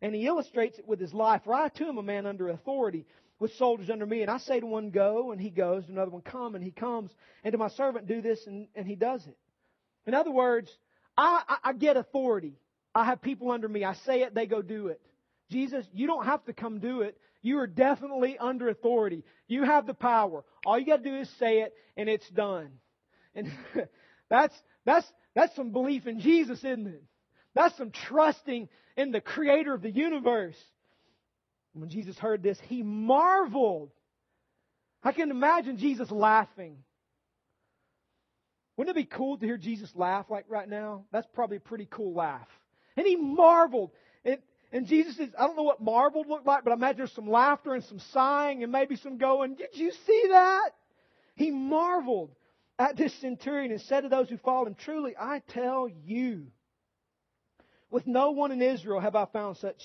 [0.00, 1.42] And he illustrates it with his life.
[1.44, 3.04] For I too am a man under authority,
[3.40, 4.22] with soldiers under me.
[4.22, 5.84] And I say to one, go, and he goes.
[5.86, 7.10] To another one, come, and he comes.
[7.44, 9.36] And to my servant, do this, and, and he does it.
[10.06, 10.70] In other words,
[11.16, 12.54] I, I, I get authority.
[12.94, 13.84] I have people under me.
[13.84, 15.00] I say it, they go do it.
[15.50, 17.16] Jesus, you don't have to come do it.
[17.42, 19.24] You are definitely under authority.
[19.46, 20.44] You have the power.
[20.66, 22.70] All you got to do is say it, and it's done.
[23.34, 23.50] And
[24.30, 27.02] that's that's that's some belief in Jesus, isn't it?
[27.58, 30.56] That's some trusting in the Creator of the universe.
[31.72, 33.90] When Jesus heard this, he marveled.
[35.02, 36.76] I can imagine Jesus laughing.
[38.76, 41.04] Wouldn't it be cool to hear Jesus laugh like right now?
[41.10, 42.46] That's probably a pretty cool laugh.
[42.96, 43.90] And he marveled.
[44.22, 44.40] It,
[44.70, 47.28] and Jesus says, I don't know what marveled looked like, but I imagine there's some
[47.28, 50.70] laughter and some sighing and maybe some going, Did you see that?
[51.34, 52.30] He marveled
[52.78, 56.52] at this centurion and said to those who followed him, Truly, I tell you,
[57.90, 59.82] with no one in Israel have I found such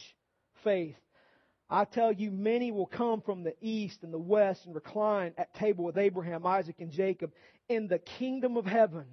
[0.64, 0.96] faith.
[1.70, 5.54] I tell you, many will come from the east and the west and recline at
[5.56, 7.32] table with Abraham, Isaac, and Jacob
[7.70, 9.06] in the kingdom of heaven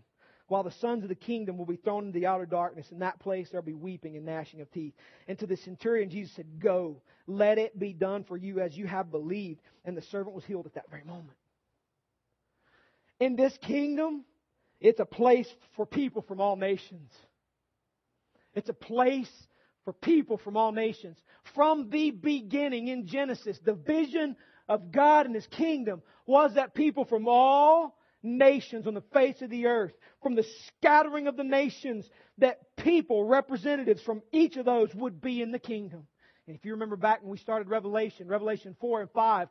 [0.49, 2.91] while the sons of the kingdom will be thrown into the outer darkness.
[2.91, 4.95] In that place there'll be weeping and gnashing of teeth.
[5.29, 8.87] And to the centurion, Jesus said, Go, let it be done for you as you
[8.89, 9.61] have believed.
[9.85, 11.37] And the servant was healed at that very moment.
[13.21, 14.25] In this kingdom,
[14.81, 17.13] it's a place for people from all nations.
[18.55, 19.31] It's a place
[19.85, 21.19] for people from all nations.
[21.55, 24.37] From the beginning in Genesis, the vision
[24.69, 29.51] of God and His kingdom was that people from all nations on the face of
[29.51, 32.09] the earth, from the scattering of the nations,
[32.39, 36.07] that people, representatives from each of those would be in the kingdom.
[36.47, 39.49] And if you remember back when we started Revelation, Revelation 4 and 5,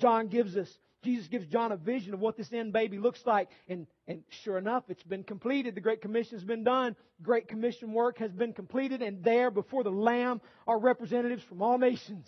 [0.00, 0.68] John gives us,
[1.06, 3.48] Jesus gives John a vision of what this end baby looks like.
[3.68, 5.74] And, and sure enough, it's been completed.
[5.76, 6.96] The Great Commission has been done.
[7.22, 9.02] Great Commission work has been completed.
[9.02, 12.26] And there, before the Lamb, are representatives from all nations.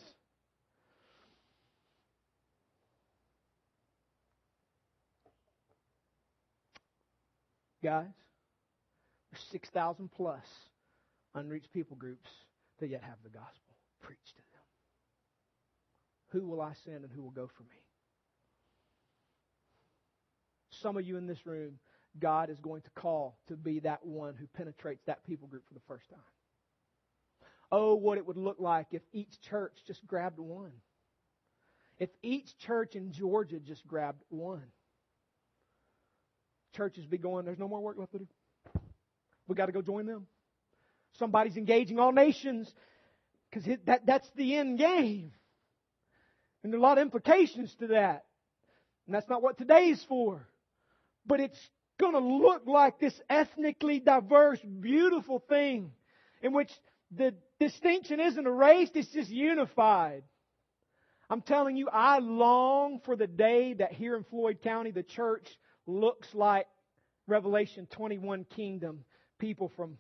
[7.83, 8.07] Guys,
[9.33, 10.45] there's 6,000 plus
[11.35, 12.31] unreached people groups
[12.81, 16.41] that yet have the gospel preached to them.
[16.41, 17.88] Who will I send and who will go for me?
[20.83, 21.79] Some of you in this room,
[22.19, 25.75] God is going to call to be that one who penetrates that people group for
[25.75, 26.19] the first time.
[27.71, 30.73] Oh, what it would look like if each church just grabbed one.
[31.99, 34.63] If each church in Georgia just grabbed one
[36.79, 38.29] churches be going, there's no more work left to do.
[39.49, 40.27] We got to go join them.
[41.19, 42.73] Somebody's engaging all nations
[43.51, 45.33] because that, that's the end game.
[46.63, 48.25] And there are a lot of implications to that.
[49.07, 50.47] And that's not what today is for.
[51.27, 51.59] But it's
[51.99, 55.93] going to look like this ethnically diverse, beautiful thing
[56.43, 56.71] in which
[57.11, 60.23] the distinction isn't erased, it's just unified.
[61.31, 65.47] I'm telling you, I long for the day that here in Floyd County, the church
[65.87, 66.67] looks like
[67.27, 69.05] Revelation 21 kingdom
[69.39, 69.99] people from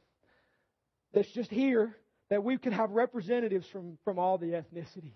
[1.13, 1.97] that's just here
[2.31, 5.13] that we could have representatives from, from all the ethnicities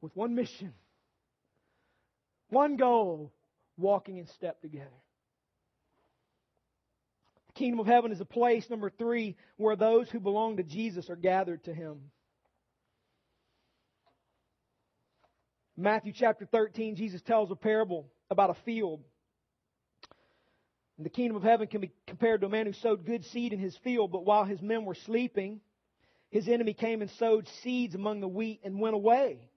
[0.00, 0.72] with one mission,
[2.48, 3.32] one goal,
[3.76, 4.90] walking in step together.
[7.48, 11.10] The kingdom of heaven is a place, number three, where those who belong to Jesus
[11.10, 12.10] are gathered to him.
[15.76, 19.02] Matthew chapter 13, Jesus tells a parable about a field.
[20.96, 23.52] And the kingdom of heaven can be compared to a man who sowed good seed
[23.52, 25.60] in his field, but while his men were sleeping,
[26.30, 29.50] his enemy came and sowed seeds among the wheat and went away.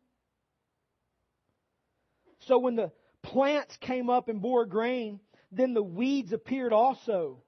[2.40, 2.92] So when the
[3.26, 5.20] plants came up and bore grain,
[5.52, 7.42] then the weeds appeared also.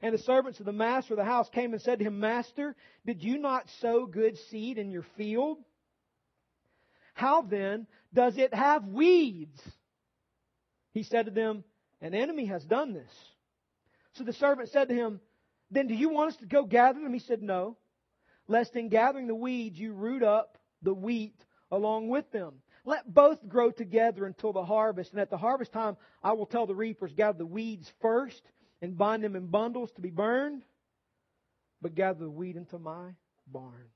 [0.00, 2.76] And the servants of the master of the house came and said to him, Master,
[3.04, 5.58] did you not sow good seed in your field?
[7.14, 9.60] How then does it have weeds?
[10.92, 11.64] He said to them,
[12.00, 13.12] An enemy has done this.
[14.12, 15.20] So the servant said to him,
[15.70, 17.12] Then do you want us to go gather them?
[17.12, 17.76] He said, No.
[18.46, 21.34] Lest in gathering the weeds you root up the wheat
[21.70, 22.62] along with them.
[22.88, 25.10] Let both grow together until the harvest.
[25.12, 28.40] And at the harvest time, I will tell the reapers, gather the weeds first
[28.80, 30.64] and bind them in bundles to be burned,
[31.82, 33.10] but gather the wheat into my
[33.46, 33.90] barn.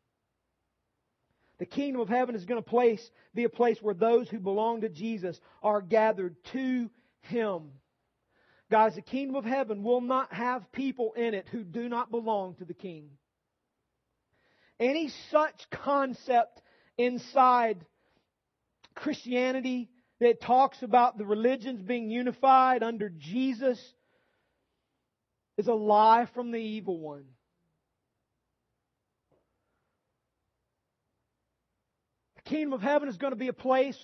[1.58, 3.00] The kingdom of heaven is going to place,
[3.34, 6.90] be a place where those who belong to Jesus are gathered to
[7.22, 7.70] Him.
[8.70, 12.56] Guys, the kingdom of heaven will not have people in it who do not belong
[12.56, 13.08] to the king.
[14.78, 16.60] Any such concept
[16.98, 17.86] inside
[18.94, 19.88] Christianity
[20.20, 23.78] that talks about the religions being unified under Jesus
[25.58, 27.24] is a lie from the evil one.
[32.36, 33.98] The kingdom of heaven is going to be a place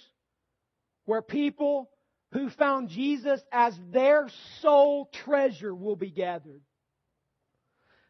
[1.04, 1.90] where people
[2.32, 4.28] who found Jesus as their
[4.60, 6.60] sole treasure will be gathered.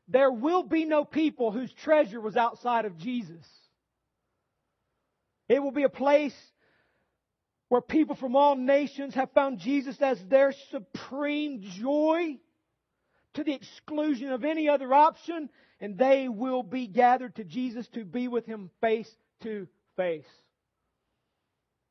[0.08, 3.46] There will be no people whose treasure was outside of Jesus.
[5.48, 6.34] It will be a place
[7.68, 12.38] where people from all nations have found Jesus as their supreme joy
[13.34, 15.50] to the exclusion of any other option,
[15.80, 19.10] and they will be gathered to Jesus to be with Him face
[19.42, 20.24] to face.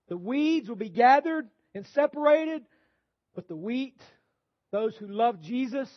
[0.10, 2.64] The weeds will be gathered and separated,
[3.36, 4.02] but the wheat,
[4.72, 5.90] those who love Jesus,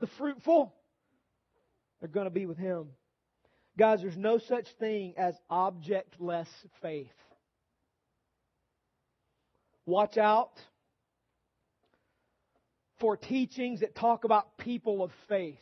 [0.00, 0.74] the fruitful,
[2.00, 2.88] they're going to be with Him.
[3.78, 6.48] Guys, there's no such thing as objectless
[6.82, 7.06] faith.
[9.88, 10.50] Watch out
[13.00, 15.56] for teachings that talk about people of faith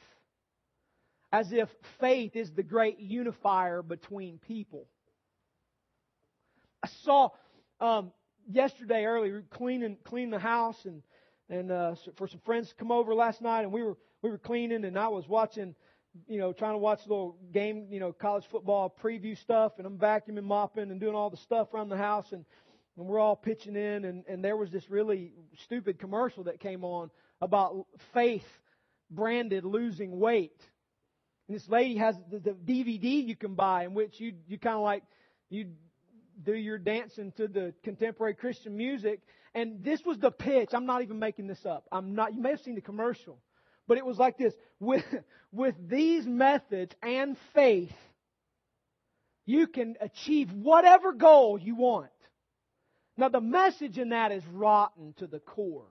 [1.31, 1.69] as if
[2.01, 4.89] faith is the great unifier between people.
[6.83, 7.29] I saw
[7.79, 8.11] um,
[8.51, 11.03] yesterday early cleaning cleaning the house and
[11.49, 14.39] and uh, for some friends to come over last night and we were we were
[14.39, 15.77] cleaning and I was watching
[16.27, 19.87] you know trying to watch a little game you know college football preview stuff and
[19.87, 22.45] I'm vacuuming mopping and doing all the stuff around the house and
[22.97, 25.33] and we're all pitching in and and there was this really
[25.65, 28.47] stupid commercial that came on about faith
[29.11, 30.61] branded losing weight
[31.49, 34.77] and this lady has the, the DVD you can buy in which you you kind
[34.77, 35.03] of like
[35.49, 35.67] you
[36.43, 39.21] do your dancing to the contemporary Christian music.
[39.55, 40.71] And this was the pitch.
[40.73, 41.87] I'm not even making this up.
[41.91, 43.39] I'm not, you may have seen the commercial.
[43.89, 44.53] But it was like this.
[44.81, 45.05] With,
[45.53, 47.95] with these methods and faith,
[49.47, 52.11] you can achieve whatever goal you want.
[53.17, 55.89] Now the message in that is rotten to the core.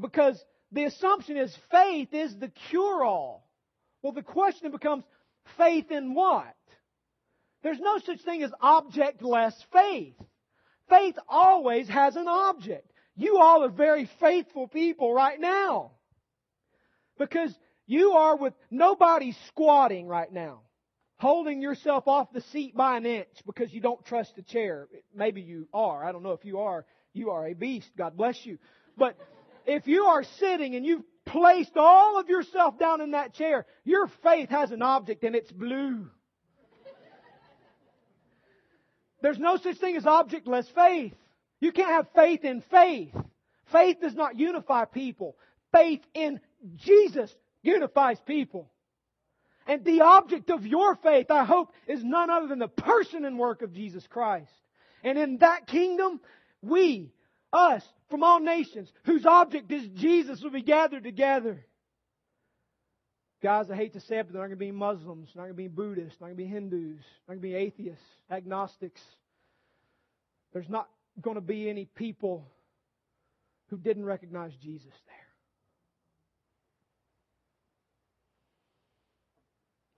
[0.00, 0.42] Because
[0.72, 3.48] the assumption is faith is the cure all.
[4.02, 5.04] Well, the question becomes
[5.56, 6.54] faith in what?
[7.62, 10.14] There's no such thing as objectless faith.
[10.88, 12.90] Faith always has an object.
[13.16, 15.92] You all are very faithful people right now.
[17.18, 17.52] Because
[17.86, 20.60] you are with nobody squatting right now,
[21.18, 24.88] holding yourself off the seat by an inch because you don't trust the chair.
[25.14, 26.04] Maybe you are.
[26.04, 26.86] I don't know if you are.
[27.12, 27.90] You are a beast.
[27.96, 28.58] God bless you.
[28.96, 29.16] But
[29.66, 34.08] if you are sitting and you've placed all of yourself down in that chair, your
[34.22, 36.08] faith has an object and it's blue.
[39.20, 41.14] There's no such thing as objectless faith.
[41.60, 43.12] You can't have faith in faith.
[43.72, 45.36] Faith does not unify people.
[45.72, 46.40] Faith in
[46.76, 48.70] Jesus unifies people.
[49.68, 53.38] And the object of your faith, I hope, is none other than the person and
[53.38, 54.50] work of Jesus Christ.
[55.04, 56.20] And in that kingdom,
[56.62, 57.12] we,
[57.52, 61.66] us, from all nations, whose object is Jesus, will be gathered together.
[63.42, 65.52] Guys, I hate to say it, but they're not going to be Muslims, not going
[65.52, 69.02] to be Buddhists, not going to be Hindus, not going to be atheists, agnostics.
[70.54, 70.88] There's not
[71.20, 72.48] going to be any people
[73.68, 75.17] who didn't recognize Jesus there.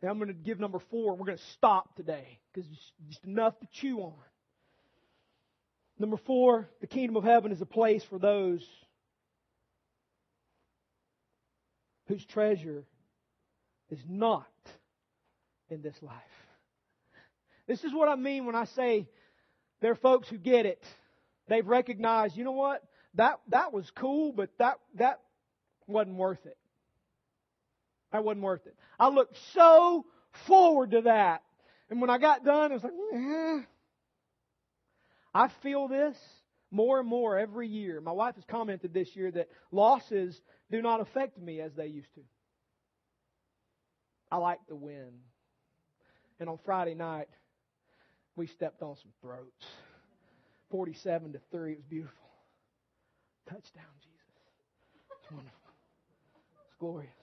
[0.02, 1.14] Now I'm going to give number four.
[1.14, 4.14] We're going to stop today because it's just enough to chew on.
[5.98, 8.66] Number four, the kingdom of heaven is a place for those
[12.08, 12.84] whose treasure
[13.90, 14.46] is not
[15.68, 16.14] in this life.
[17.66, 19.06] This is what I mean when I say
[19.80, 20.82] there are folks who get it.
[21.48, 22.82] They've recognized, you know what?
[23.14, 25.20] That that was cool, but that that
[25.86, 26.56] wasn't worth it.
[28.12, 28.74] That wasn't worth it.
[28.98, 30.04] I looked so
[30.46, 31.42] forward to that.
[31.90, 33.60] And when I got done, it was like, eh.
[35.32, 36.16] I feel this
[36.70, 38.00] more and more every year.
[38.00, 40.40] My wife has commented this year that losses
[40.70, 42.20] do not affect me as they used to.
[44.30, 45.10] I like the win.
[46.38, 47.28] And on Friday night,
[48.36, 49.66] we stepped on some throats.
[50.70, 51.72] 47 to 3.
[51.72, 52.16] It was beautiful.
[53.48, 54.16] Touchdown, Jesus.
[55.20, 55.58] It's wonderful.
[56.66, 57.19] It's glorious.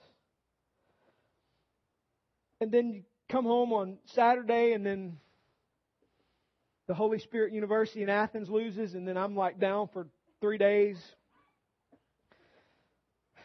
[2.60, 5.18] And then you come home on Saturday, and then
[6.86, 10.06] the Holy Spirit University in Athens loses, and then I'm like down for
[10.40, 10.98] three days.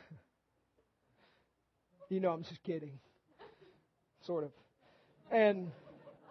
[2.09, 2.99] You know, I'm just kidding
[4.25, 4.51] sort of.
[5.31, 5.71] And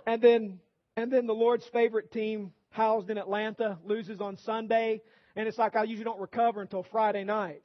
[0.07, 0.61] and then
[0.97, 5.03] and then the Lord's favorite team, housed in Atlanta, loses on Sunday,
[5.37, 7.63] and it's like I usually don't recover until Friday night.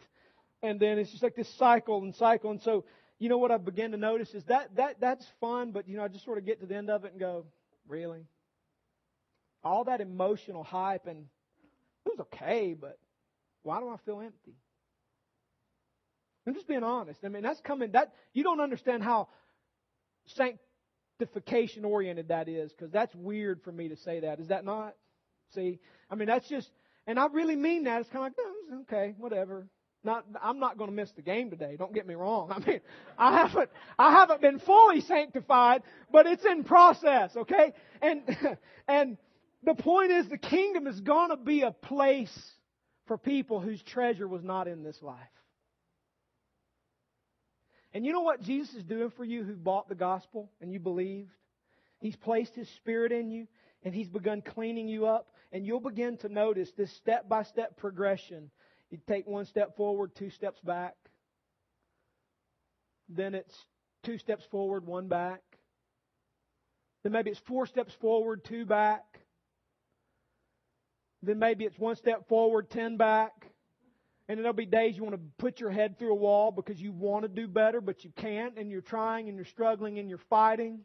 [0.64, 2.50] And then it's just like this cycle and cycle.
[2.50, 2.86] And so,
[3.20, 6.04] you know what I begin to notice is that, that that's fun, but you know,
[6.04, 7.46] I just sort of get to the end of it and go,
[7.88, 8.26] really?
[9.64, 11.26] All that emotional hype and
[12.06, 12.98] it was okay, but
[13.64, 14.56] why do I feel empty?
[16.46, 17.20] I'm just being honest.
[17.26, 19.28] I mean, that's coming, that, you don't understand how
[20.28, 24.40] sanctification oriented that is, because that's weird for me to say that.
[24.40, 24.96] Is that not?
[25.54, 25.80] See?
[26.10, 26.70] I mean, that's just,
[27.06, 28.00] and I really mean that.
[28.00, 29.68] It's kind of like, oh, okay, whatever.
[30.08, 31.76] Not, I'm not going to miss the game today.
[31.78, 32.50] Don't get me wrong.
[32.56, 32.80] I mean,
[33.18, 37.74] I haven't, I haven't been fully sanctified, but it's in process, okay?
[38.02, 38.22] And,
[38.88, 39.18] and
[39.64, 42.34] the point is the kingdom is going to be a place
[43.08, 45.18] for people whose treasure was not in this life.
[47.94, 50.80] And you know what Jesus is doing for you who bought the gospel and you
[50.80, 51.32] believed?
[52.00, 53.46] He's placed His Spirit in you
[53.84, 55.28] and He's begun cleaning you up.
[55.52, 58.52] And you'll begin to notice this step by step progression.
[58.92, 60.96] You take one step forward, two steps back.
[63.10, 63.56] Then it's
[64.04, 65.42] two steps forward, one back.
[67.04, 69.04] Then maybe it's four steps forward, two back.
[71.24, 73.52] Then maybe it's one step forward, ten back.
[74.30, 76.92] And there'll be days you want to put your head through a wall because you
[76.92, 80.18] want to do better, but you can't, and you're trying and you're struggling and you're
[80.30, 80.82] fighting.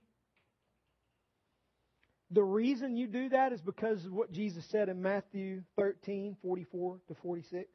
[2.32, 6.98] The reason you do that is because of what Jesus said in Matthew 13, 44
[7.08, 7.68] to 46.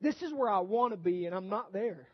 [0.00, 2.08] This is where I want to be, and I'm not there.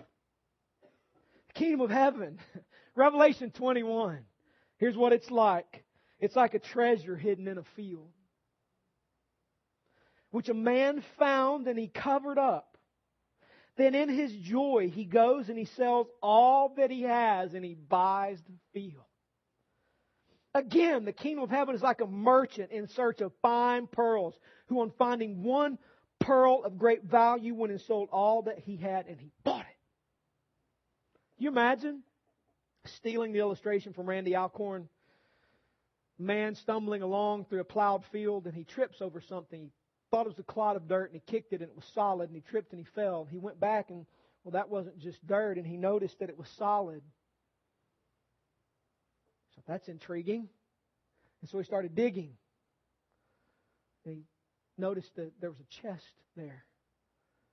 [0.00, 2.40] the kingdom of heaven.
[2.96, 4.18] Revelation 21.
[4.78, 5.84] Here's what it's like
[6.18, 8.10] it's like a treasure hidden in a field,
[10.32, 12.77] which a man found and he covered up.
[13.78, 17.74] Then in his joy, he goes and he sells all that he has and he
[17.74, 19.04] buys the field.
[20.52, 24.80] Again, the kingdom of heaven is like a merchant in search of fine pearls, who
[24.80, 25.78] on finding one
[26.18, 29.76] pearl of great value went and sold all that he had and he bought it.
[31.38, 32.02] You imagine
[32.84, 34.88] stealing the illustration from Randy Alcorn?
[36.18, 39.60] Man stumbling along through a plowed field and he trips over something.
[39.60, 39.70] He
[40.10, 42.28] thought it was a clod of dirt and he kicked it and it was solid
[42.28, 43.26] and he tripped and he fell.
[43.30, 44.06] He went back and,
[44.42, 47.02] well, that wasn't just dirt and he noticed that it was solid.
[49.54, 50.48] So that's intriguing.
[51.40, 52.32] And so he started digging.
[54.04, 54.22] And he
[54.76, 56.64] noticed that there was a chest there.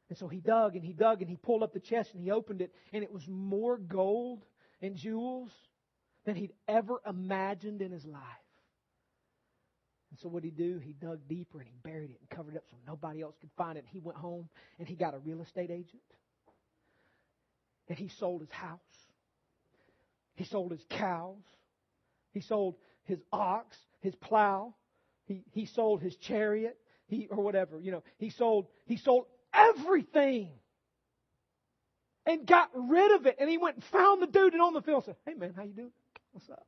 [0.10, 2.32] And so he dug and he dug and he pulled up the chest and he
[2.32, 4.46] opened it and it was more gold
[4.82, 5.52] and jewels
[6.26, 8.22] than he'd ever imagined in his life.
[10.16, 10.80] And so what did he do?
[10.80, 13.50] He dug deeper and he buried it and covered it up so nobody else could
[13.58, 13.84] find it.
[13.92, 14.48] He went home
[14.80, 16.02] and he got a real estate agent.
[17.90, 18.80] And he sold his house.
[20.36, 21.42] He sold his cows.
[22.32, 24.74] He sold his ox, his plow.
[25.26, 26.78] He, he sold his chariot.
[27.08, 30.48] He, or whatever, you know, he sold, he sold everything
[32.26, 33.36] and got rid of it.
[33.38, 35.64] And he went and found the dude and on the field said, Hey man, how
[35.64, 35.92] you doing?
[36.32, 36.66] What's up?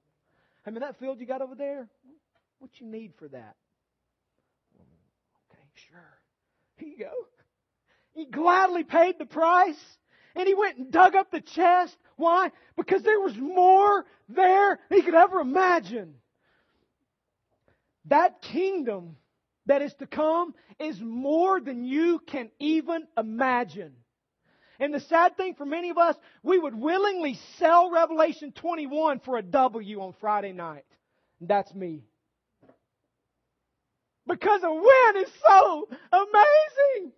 [0.65, 1.87] I mean, that field you got over there,
[2.59, 3.55] what you need for that?
[5.51, 6.19] Okay, sure.
[6.77, 7.11] Here you go.
[8.13, 9.79] He gladly paid the price
[10.35, 11.95] and he went and dug up the chest.
[12.15, 12.51] Why?
[12.75, 16.15] Because there was more there than he could ever imagine.
[18.05, 19.17] That kingdom
[19.65, 23.93] that is to come is more than you can even imagine.
[24.79, 29.37] And the sad thing for many of us, we would willingly sell Revelation 21 for
[29.37, 30.85] a W on Friday night.
[31.41, 32.03] That's me.
[34.27, 37.13] Because a win is so amazing.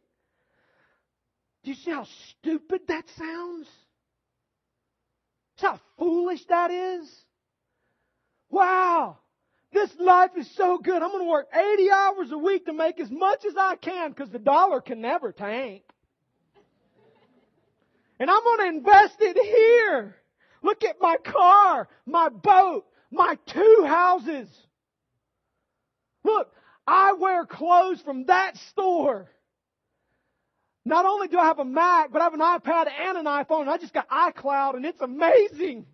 [1.64, 3.68] Do you see how stupid that sounds?
[5.57, 7.10] See how foolish that is?
[8.49, 9.18] Wow.
[9.72, 11.01] This life is so good.
[11.01, 14.12] I'm going to work 80 hours a week to make as much as I can
[14.12, 15.84] because the dollar can never tank.
[18.20, 20.16] And I'm going to invest it here.
[20.62, 24.47] Look at my car, my boat, my two houses.
[26.24, 26.51] Look,
[26.89, 29.29] I wear clothes from that store.
[30.83, 33.67] Not only do I have a Mac, but I have an iPad and an iPhone.
[33.67, 35.85] I just got iCloud and it's amazing.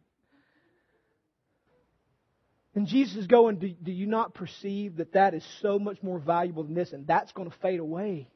[2.76, 6.18] And Jesus is going, do, do you not perceive that that is so much more
[6.18, 8.30] valuable than this and that's going to fade away?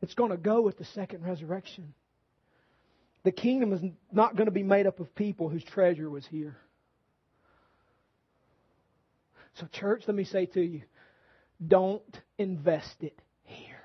[0.00, 1.92] It's going to go with the second resurrection.
[3.22, 6.56] The kingdom is not going to be made up of people whose treasure was here.
[9.54, 10.82] So, church, let me say to you
[11.66, 13.80] don't invest it here.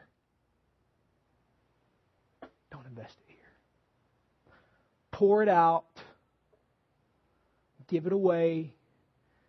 [2.72, 3.38] Don't invest it here.
[5.12, 5.86] Pour it out,
[7.88, 8.74] give it away,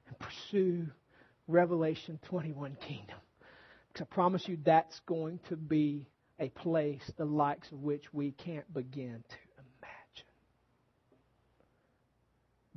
[0.09, 0.87] and pursue
[1.47, 3.17] Revelation 21 kingdom.
[3.93, 6.09] Because I promise you that's going to be
[6.39, 10.29] a place the likes of which we can't begin to imagine.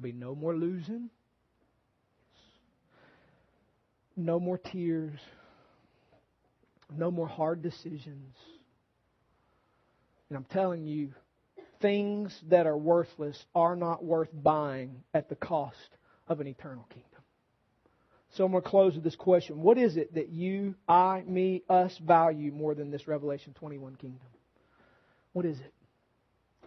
[0.02, 1.10] Be no more losing,
[4.16, 5.20] no more tears,
[6.95, 8.36] no more hard decisions.
[10.30, 11.14] And I'm telling you,
[11.82, 15.78] things that are worthless are not worth buying at the cost
[16.28, 17.09] of an eternal kingdom.
[18.32, 19.61] So I'm going to close with this question.
[19.61, 24.26] What is it that you, I, me, us value more than this Revelation 21 kingdom?
[25.34, 25.74] What is it?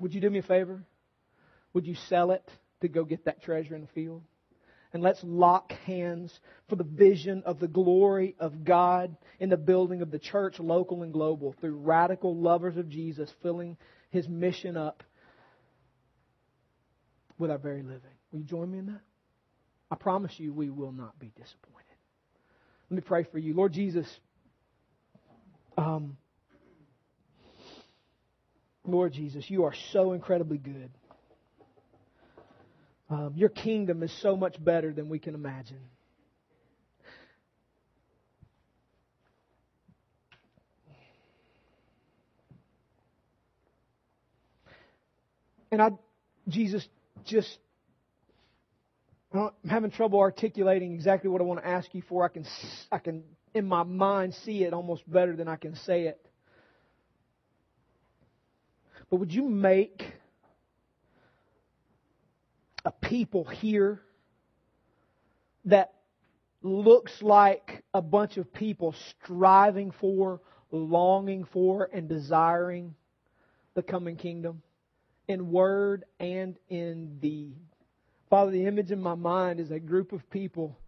[0.01, 0.83] Would you do me a favor?
[1.73, 2.49] Would you sell it
[2.83, 4.23] to go get that treasure in the field?
[4.97, 6.41] And let's lock hands
[6.71, 11.03] for the vision of the glory of God in the building of the church, local
[11.03, 13.77] and global, through radical lovers of Jesus filling
[14.09, 15.03] his mission up
[17.37, 18.01] with our very living.
[18.33, 19.03] Will you join me in that?
[19.91, 21.85] I promise you we will not be disappointed.
[22.89, 23.53] Let me pray for you.
[23.53, 24.07] Lord Jesus,
[25.77, 26.17] um,
[28.83, 30.89] Lord Jesus, you are so incredibly good.
[33.09, 35.81] Um, your kingdom is so much better than we can imagine.
[45.71, 45.91] And I,
[46.49, 46.87] Jesus,
[47.25, 47.59] just
[49.33, 52.25] I'm having trouble articulating exactly what I want to ask you for.
[52.25, 52.47] I can,
[52.91, 56.21] I can, in my mind, see it almost better than I can say it.
[59.11, 60.03] But would you make
[62.87, 64.01] a people here
[65.65, 65.93] that
[66.63, 72.95] looks like a bunch of people striving for, longing for, and desiring
[73.75, 74.63] the coming kingdom
[75.27, 77.57] in word and in deed?
[78.31, 80.79] Father, the image in my mind is a group of people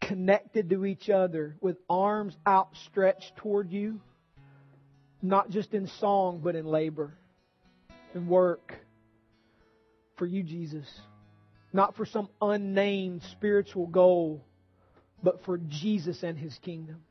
[0.00, 4.00] connected to each other with arms outstretched toward you,
[5.22, 7.14] not just in song, but in labor
[8.14, 8.74] and work
[10.16, 10.86] for you, Jesus.
[11.72, 14.44] Not for some unnamed spiritual goal,
[15.22, 17.02] but for Jesus and His kingdom.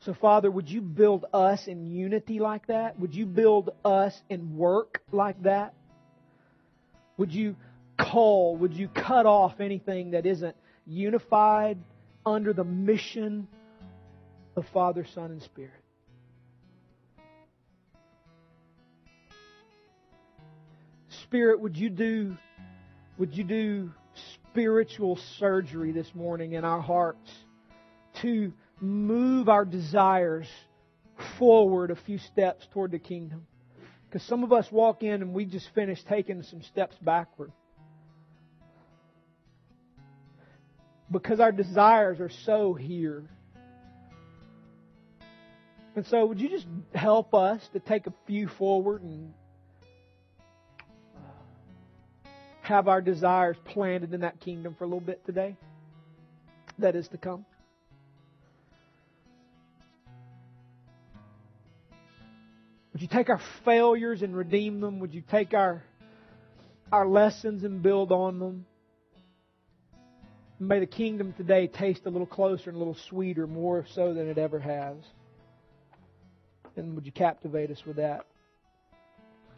[0.00, 2.98] So, Father, would you build us in unity like that?
[3.00, 5.74] Would you build us in work like that?
[7.16, 7.56] Would you
[7.98, 10.54] call, would you cut off anything that isn't
[10.86, 11.78] unified
[12.24, 13.48] under the mission
[14.56, 15.72] of Father, Son, and Spirit?
[21.28, 22.36] Spirit, would you do
[23.18, 23.92] would you do
[24.50, 27.30] spiritual surgery this morning in our hearts
[28.22, 30.48] to move our desires
[31.38, 33.46] forward a few steps toward the kingdom?
[34.06, 37.52] Because some of us walk in and we just finished taking some steps backward.
[41.10, 43.24] because our desires are so here.
[45.96, 49.32] And so, would you just help us to take a few forward and
[52.68, 55.56] have our desires planted in that kingdom for a little bit today?
[56.78, 57.46] That is to come.
[62.92, 65.00] Would you take our failures and redeem them?
[65.00, 65.82] Would you take our
[66.92, 68.66] our lessons and build on them?
[70.60, 74.28] May the kingdom today taste a little closer and a little sweeter, more so than
[74.28, 74.96] it ever has.
[76.76, 78.26] And would you captivate us with that?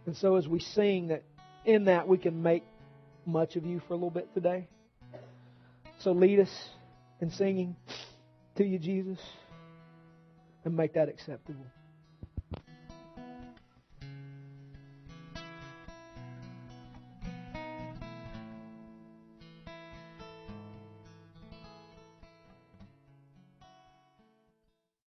[0.06, 1.24] And so as we sing that
[1.64, 2.64] in that we can make
[3.26, 4.68] much of you for a little bit today.
[5.98, 6.70] So lead us
[7.20, 7.76] in singing
[8.56, 9.18] to you, Jesus,
[10.64, 11.64] and make that acceptable.